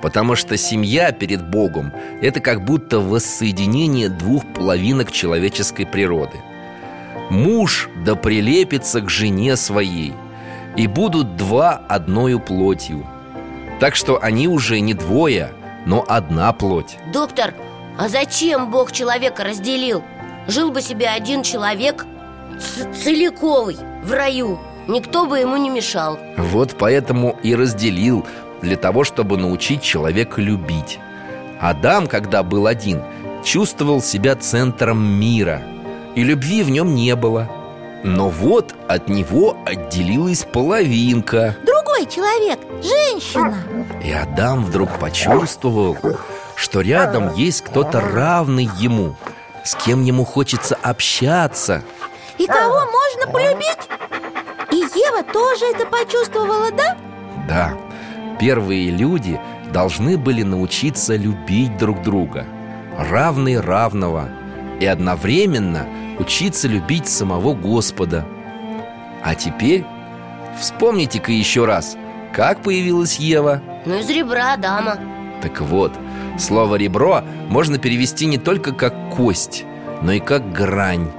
Потому 0.00 0.36
что 0.36 0.56
семья 0.56 1.10
перед 1.10 1.48
Богом– 1.48 1.92
это 2.22 2.38
как 2.38 2.64
будто 2.64 3.00
воссоединение 3.00 4.08
двух 4.08 4.44
половинок 4.54 5.10
человеческой 5.10 5.86
природы 5.86 6.38
Муж 7.30 7.88
да 8.04 8.14
прилепится 8.14 9.00
к 9.00 9.10
жене 9.10 9.56
своей 9.56 10.14
И 10.76 10.86
будут 10.86 11.36
два 11.36 11.82
одною 11.88 12.40
плотью. 12.40 13.06
Так 13.80 13.94
что 13.94 14.18
они 14.20 14.48
уже 14.48 14.80
не 14.80 14.94
двое, 14.94 15.52
но 15.86 16.04
одна 16.08 16.52
плоть. 16.52 16.98
Доктор, 17.12 17.54
а 17.98 18.08
зачем 18.08 18.70
Бог 18.70 18.92
человека 18.92 19.44
разделил? 19.44 20.02
Жил 20.46 20.70
бы 20.70 20.80
себе 20.80 21.08
один 21.08 21.42
человек 21.42 22.06
целиковый 23.04 23.76
в 24.02 24.12
раю. 24.12 24.58
Никто 24.88 25.26
бы 25.26 25.38
ему 25.38 25.56
не 25.56 25.68
мешал. 25.68 26.18
Вот 26.36 26.76
поэтому 26.78 27.38
и 27.42 27.54
разделил 27.54 28.24
Для 28.62 28.76
того, 28.76 29.04
чтобы 29.04 29.36
научить 29.36 29.82
человека 29.82 30.40
любить. 30.40 30.98
Адам, 31.60 32.08
когда 32.08 32.42
был 32.42 32.66
один, 32.66 33.02
чувствовал 33.44 34.02
себя 34.02 34.34
центром 34.34 35.00
мира 35.00 35.62
И 36.18 36.24
любви 36.24 36.64
в 36.64 36.70
нем 36.70 36.96
не 36.96 37.14
было. 37.14 37.48
Но 38.02 38.28
вот 38.28 38.74
от 38.88 39.08
него 39.08 39.56
отделилась 39.64 40.42
половинка. 40.42 41.54
Другой 41.64 42.06
человек, 42.06 42.58
женщина. 42.82 43.56
И 44.02 44.10
Адам 44.10 44.64
вдруг 44.64 44.98
почувствовал, 44.98 45.96
что 46.56 46.80
рядом 46.80 47.32
есть 47.34 47.62
кто-то 47.62 48.00
равный 48.00 48.68
ему 48.80 49.14
С 49.62 49.76
кем 49.76 50.02
ему 50.02 50.24
хочется 50.24 50.76
общаться. 50.82 51.84
И 52.36 52.48
кого 52.48 52.80
можно 52.80 53.32
полюбить? 53.32 53.88
И 54.72 54.98
Ева 54.98 55.22
тоже 55.32 55.66
это 55.66 55.86
почувствовала, 55.86 56.72
да? 56.72 56.96
Да, 57.48 57.72
первые 58.40 58.90
люди 58.90 59.40
должны 59.72 60.18
были 60.18 60.42
научиться 60.42 61.14
любить 61.14 61.76
друг 61.78 62.02
друга 62.02 62.44
Равный 63.08 63.60
равного 63.60 64.28
И 64.80 64.86
одновременно 64.86 65.86
учиться 66.18 66.68
любить 66.68 67.08
самого 67.08 67.54
Господа. 67.54 68.26
А 69.22 69.34
теперь 69.34 69.84
вспомните-ка 70.60 71.32
еще 71.32 71.64
раз 71.64 71.96
Как 72.32 72.62
появилась 72.62 73.18
Ева? 73.18 73.60
Ну, 73.84 73.98
из 73.98 74.08
ребра 74.08 74.54
Адама 74.54 74.98
Так 75.42 75.60
вот, 75.60 75.92
слово 76.38 76.76
«ребро» 76.76 77.22
можно 77.48 77.78
перевести 77.78 78.26
не 78.26 78.38
только 78.38 78.72
как 78.72 78.94
«кость», 79.14 79.64
но 80.02 80.12
и 80.12 80.20
как 80.20 80.52
«грань» 80.52 81.10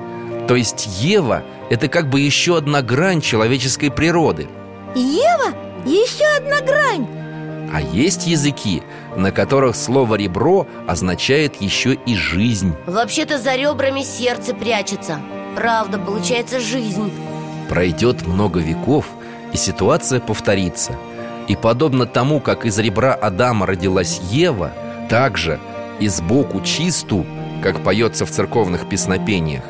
То 0.47 0.55
есть 0.55 0.87
Ева– 1.01 1.43
это 1.69 1.87
как 1.89 2.09
бы 2.09 2.21
еще 2.21 2.57
одна 2.57 2.81
грань 2.81 3.21
человеческой 3.21 3.91
природы. 3.91 4.47
Ева– 4.95 5.53
еще 5.85 6.25
одна 6.37 6.61
грань 6.61 7.18
А 7.71 7.81
есть 7.81 8.25
языки, 8.27 8.81
на 9.15 9.31
которых 9.31 9.75
слово 9.75 10.15
«ребро» 10.15 10.65
означает 10.87 11.61
еще 11.61 11.93
и 11.93 12.15
«жизнь» 12.15 12.73
Вообще-то 12.85 13.37
за 13.37 13.55
ребрами 13.55 14.01
сердце 14.01 14.53
прячется 14.53 15.19
Правда, 15.55 15.99
получается 15.99 16.59
жизнь 16.59 17.11
Пройдет 17.69 18.25
много 18.25 18.59
веков, 18.59 19.05
и 19.53 19.57
ситуация 19.57 20.19
повторится. 20.19 20.95
И 21.47 21.55
подобно 21.55 22.07
тому, 22.07 22.39
как 22.39 22.65
из 22.65 22.79
ребра 22.79 23.13
Адама 23.13 23.67
родилась 23.67 24.19
Ева, 24.31 24.71
также 25.07 25.59
и 25.99 26.07
сбоку 26.07 26.61
чисту, 26.61 27.25
как 27.61 27.83
поется 27.83 28.25
в 28.25 28.31
церковных 28.31 28.89
песнопениях, 28.89 29.63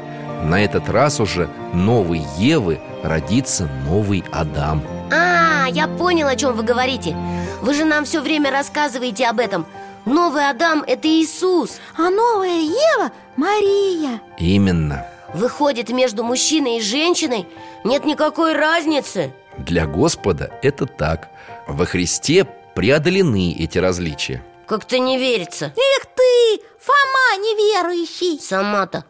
на 0.43 0.63
этот 0.63 0.87
раз 0.89 1.19
уже 1.19 1.49
новой 1.73 2.21
Евы 2.37 2.79
родится 3.03 3.69
новый 3.85 4.23
Адам. 4.31 4.81
А, 5.11 5.67
я 5.69 5.87
понял, 5.87 6.27
о 6.27 6.35
чем 6.37 6.53
вы 6.53 6.63
говорите 6.63 7.15
Вы 7.61 7.73
же 7.73 7.85
нам 7.85 8.05
все 8.05 8.21
время 8.21 8.51
рассказываете 8.51 9.25
об 9.27 9.39
этом 9.39 9.65
Новый 10.05 10.49
Адам– 10.49 10.83
это 10.87 11.07
Иисус 11.07 11.79
А 11.97 12.09
новая 12.09 12.61
Ева– 12.61 13.11
Мария 13.35 14.21
Именно. 14.37 15.05
Выходит, 15.33 15.89
между 15.89 16.23
мужчиной 16.23 16.77
и 16.77 16.81
женщиной 16.81 17.47
нет 17.83 18.05
никакой 18.05 18.53
разницы 18.53 19.33
Для 19.57 19.85
Господа 19.85 20.51
это 20.61 20.85
так. 20.85 21.29
Во 21.67 21.85
Христе 21.85 22.47
преодолены 22.75 23.55
эти 23.59 23.77
различия. 23.77 24.43
Как-то 24.65 24.97
не 24.99 25.17
верится 25.17 25.73
Эх 25.75 26.05
ты, 26.15 26.61
Фома 26.79 27.43
неверующий 27.43 28.39
Сама-то 28.39 29.03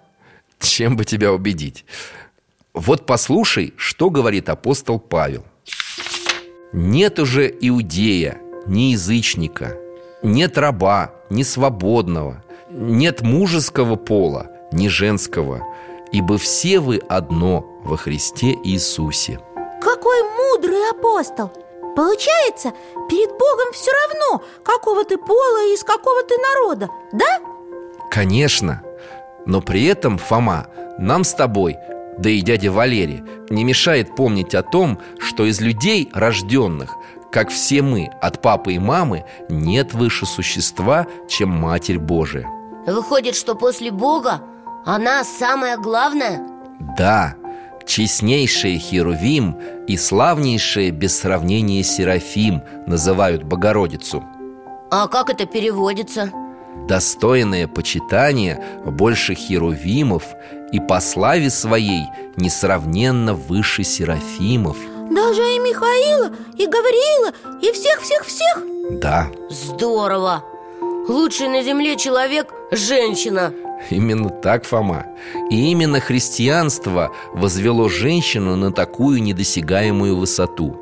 Чем 0.60 0.98
бы 0.98 1.06
тебя 1.06 1.32
убедить? 1.32 1.86
Вот 2.74 3.06
послушай, 3.06 3.74
что 3.78 4.10
говорит 4.10 4.48
апостол 4.50 5.00
Павел. 5.00 5.44
Нет 6.72 7.20
уже 7.20 7.48
иудея, 7.62 8.40
ни 8.66 8.92
язычника, 8.92 9.78
нет 10.22 10.58
раба, 10.58 11.14
ни 11.30 11.44
свободного, 11.44 12.44
нет 12.70 13.22
мужеского 13.22 13.96
пола, 13.96 14.48
ни 14.72 14.88
женского, 14.88 15.66
ибо 16.12 16.38
все 16.38 16.80
вы 16.80 17.02
одно 17.10 17.66
во 17.84 17.98
Христе 17.98 18.56
Иисусе. 18.64 19.40
Какой 19.82 20.22
мудрый 20.24 20.90
апостол 20.92 21.52
Получается, 21.96 22.72
перед 23.10 23.30
Богом 23.32 23.74
все 23.74 23.92
равно, 23.92 24.46
какого 24.64 25.04
ты 25.04 25.18
пола 25.18 25.66
и 25.66 25.74
из 25.74 25.84
какого 25.84 26.24
ты 26.24 26.36
народа, 26.38 26.88
да? 27.12 27.26
Конечно, 28.10 28.82
но 29.46 29.60
при 29.62 29.86
этом, 29.86 30.18
Фома, 30.18 30.68
нам 30.98 31.26
с 31.26 31.34
тобой, 31.34 31.76
да 32.20 32.30
и 32.30 32.42
дядя 32.42 32.72
Валерий, 32.72 33.24
не 33.50 33.64
мешает 33.64 34.16
помнить 34.16 34.54
о 34.54 34.62
том, 34.62 35.00
что 35.20 35.46
из 35.46 35.62
людей, 35.62 36.10
рожденных, 36.14 36.96
как 37.32 37.50
все 37.50 37.82
мы, 37.82 38.10
от 38.22 38.42
папы 38.42 38.74
и 38.74 38.80
мамы, 38.80 39.24
нет 39.48 39.94
выше 39.94 40.26
существа, 40.26 41.08
чем 41.30 41.50
Матерь 41.50 42.00
Божия. 42.00 42.46
Выходит, 42.86 43.36
что 43.36 43.56
после 43.56 43.92
Бога 43.92 44.42
она 44.86 45.24
самая 45.24 45.78
главная? 45.78 46.46
Да, 46.98 47.36
честнейшие 47.86 48.80
Херувим 48.80 49.58
и 49.88 49.96
славнейшие 49.96 50.92
без 50.92 51.18
сравнения 51.18 51.84
Серафим 51.84 52.64
называют 52.86 53.44
Богородицу. 53.44 54.24
А 54.92 55.08
как 55.08 55.30
это 55.30 55.46
переводится? 55.46 56.32
Достойное 56.88 57.68
почитание 57.68 58.64
больше 58.86 59.36
Херувимов 59.36 60.24
и 60.72 60.80
по 60.80 61.00
славе 61.00 61.50
своей 61.50 62.04
несравненно 62.36 63.34
выше 63.34 63.84
Серафимов. 63.84 64.78
Даже 65.12 65.42
и 65.42 65.60
Михаила, 65.60 66.32
и 66.58 66.66
Гавриила, 66.68 67.34
и 67.62 67.72
всех-всех-всех. 67.72 68.64
Да, 69.02 69.28
Здорово! 69.50 70.44
Лучший 71.08 71.48
на 71.48 71.64
земле 71.64 71.98
человек– 71.98 72.54
женщина. 72.72 73.52
Именно 73.90 74.30
так, 74.30 74.64
Фома. 74.66 75.08
И 75.50 75.72
именно 75.72 76.00
христианство 76.00 77.12
возвело 77.34 77.90
женщину 77.90 78.56
на 78.56 78.72
такую 78.72 79.24
недосягаемую 79.24 80.16
высоту. 80.16 80.78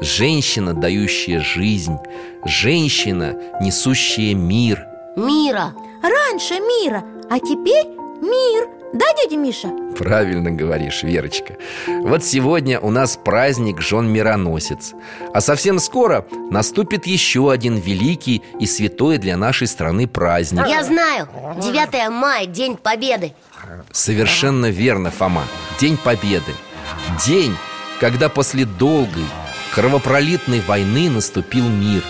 Женщина, 0.00 0.74
дающая 0.74 1.40
жизнь. 1.40 1.96
Женщина, 2.44 3.36
несущая 3.60 4.34
мир 4.34 4.87
Мира. 5.18 5.74
Раньше 6.00 6.54
мира, 6.60 7.02
а 7.28 7.40
теперь 7.40 7.88
мир. 8.22 8.68
Да, 8.94 9.04
дядя 9.20 9.36
Миша? 9.36 9.68
Правильно 9.98 10.52
говоришь, 10.52 11.02
Верочка. 11.02 11.56
Вот 11.88 12.24
сегодня 12.24 12.78
у 12.78 12.90
нас 12.90 13.18
праздник 13.22 13.82
Жен-Мироносец 13.82 14.94
А 15.34 15.40
совсем 15.42 15.78
скоро 15.78 16.24
наступит 16.50 17.06
еще 17.06 17.50
один 17.50 17.76
великий 17.76 18.42
и 18.60 18.66
святой 18.66 19.18
для 19.18 19.36
нашей 19.36 19.66
страны 19.66 20.06
праздник. 20.06 20.66
Я 20.68 20.84
знаю, 20.84 21.28
9 21.60 22.10
мая, 22.10 22.46
День 22.46 22.76
Победы. 22.76 23.34
Совершенно 23.90 24.66
верно, 24.70 25.10
Фома. 25.10 25.42
День 25.80 25.98
Победы. 25.98 26.54
День, 27.26 27.56
когда 27.98 28.28
после 28.28 28.64
долгой, 28.64 29.26
кровопролитной 29.74 30.60
войны 30.60 31.10
наступил 31.10 31.68
мир 31.68 32.04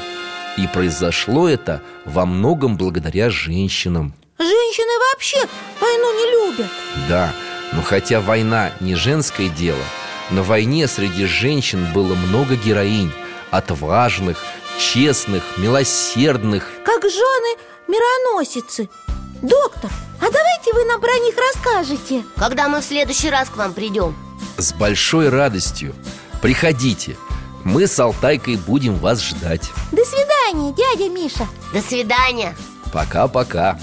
И 0.59 0.67
произошло 0.67 1.49
это 1.49 1.81
во 2.05 2.27
многом 2.27 2.77
благодаря 2.77 3.31
женщинам. 3.31 4.13
Женщины 4.39 5.13
вообще 5.13 5.39
войну 5.81 6.19
не 6.19 6.33
любят. 6.33 6.71
Да, 7.09 7.33
но 7.73 7.83
хотя 7.83 8.21
война 8.21 8.73
не 8.81 8.95
женское 8.95 9.49
дело 9.49 9.83
На 10.31 10.43
войне 10.43 10.89
среди 10.89 11.27
женщин 11.27 11.87
было 11.93 12.15
много 12.15 12.57
героинь. 12.57 13.13
Отважных, 13.51 14.45
честных, 14.79 15.43
милосердных. 15.59 16.69
Как 16.85 17.03
жены 17.03 17.57
мироносицы. 17.87 18.89
Доктор, 19.41 19.91
а 20.21 20.25
давайте 20.25 20.73
вы 20.75 20.85
нам 20.85 21.01
про 21.01 21.17
них 21.21 21.35
расскажете. 21.37 22.25
Когда 22.37 22.69
мы 22.69 22.81
в 22.81 22.85
следующий 22.85 23.31
раз 23.31 23.49
к 23.49 23.57
вам 23.57 23.73
придем? 23.73 24.17
С 24.57 24.73
большой 24.73 25.29
радостью. 25.29 25.95
Приходите 26.43 27.17
Мы 27.65 27.87
с 27.87 27.99
Алтайкой 27.99 28.57
будем 28.57 28.97
вас 28.97 29.23
ждать. 29.23 29.71
До 29.93 30.03
свидания, 30.05 30.73
дядя 30.73 31.11
Миша. 31.11 31.47
До 31.73 31.81
свидания. 31.81 32.57
Пока-пока. 32.93 33.79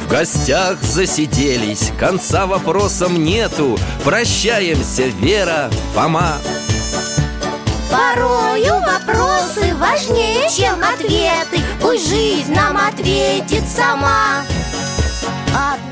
В 0.00 0.08
гостях 0.08 0.82
засиделись, 0.82 1.90
конца 1.98 2.46
вопросам 2.46 3.22
нету. 3.24 3.78
Прощаемся, 4.04 5.04
Вера, 5.04 5.70
Фома. 5.94 6.38
Порою 7.90 8.74
вопросы 8.80 9.74
важнее, 9.76 10.48
чем 10.50 10.82
ответы. 10.82 11.62
Пусть 11.80 12.08
жизнь 12.08 12.54
нам 12.54 12.76
ответит 12.76 13.68
сама. 13.68 14.44
О 15.54 15.76
дальнем, 15.76 15.91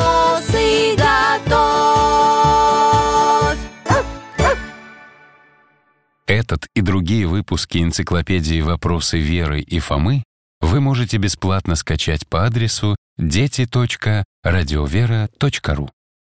Этот 6.31 6.67
и 6.73 6.79
другие 6.79 7.27
выпуски 7.27 7.79
энциклопедии 7.79 8.61
«Вопросы 8.61 9.19
Веры 9.19 9.59
и 9.59 9.79
Фомы» 9.79 10.23
вы 10.61 10.79
можете 10.79 11.17
бесплатно 11.17 11.75
скачать 11.75 12.25
по 12.25 12.45
адресу 12.45 12.95
дети.радиовера.ру. 13.17 15.89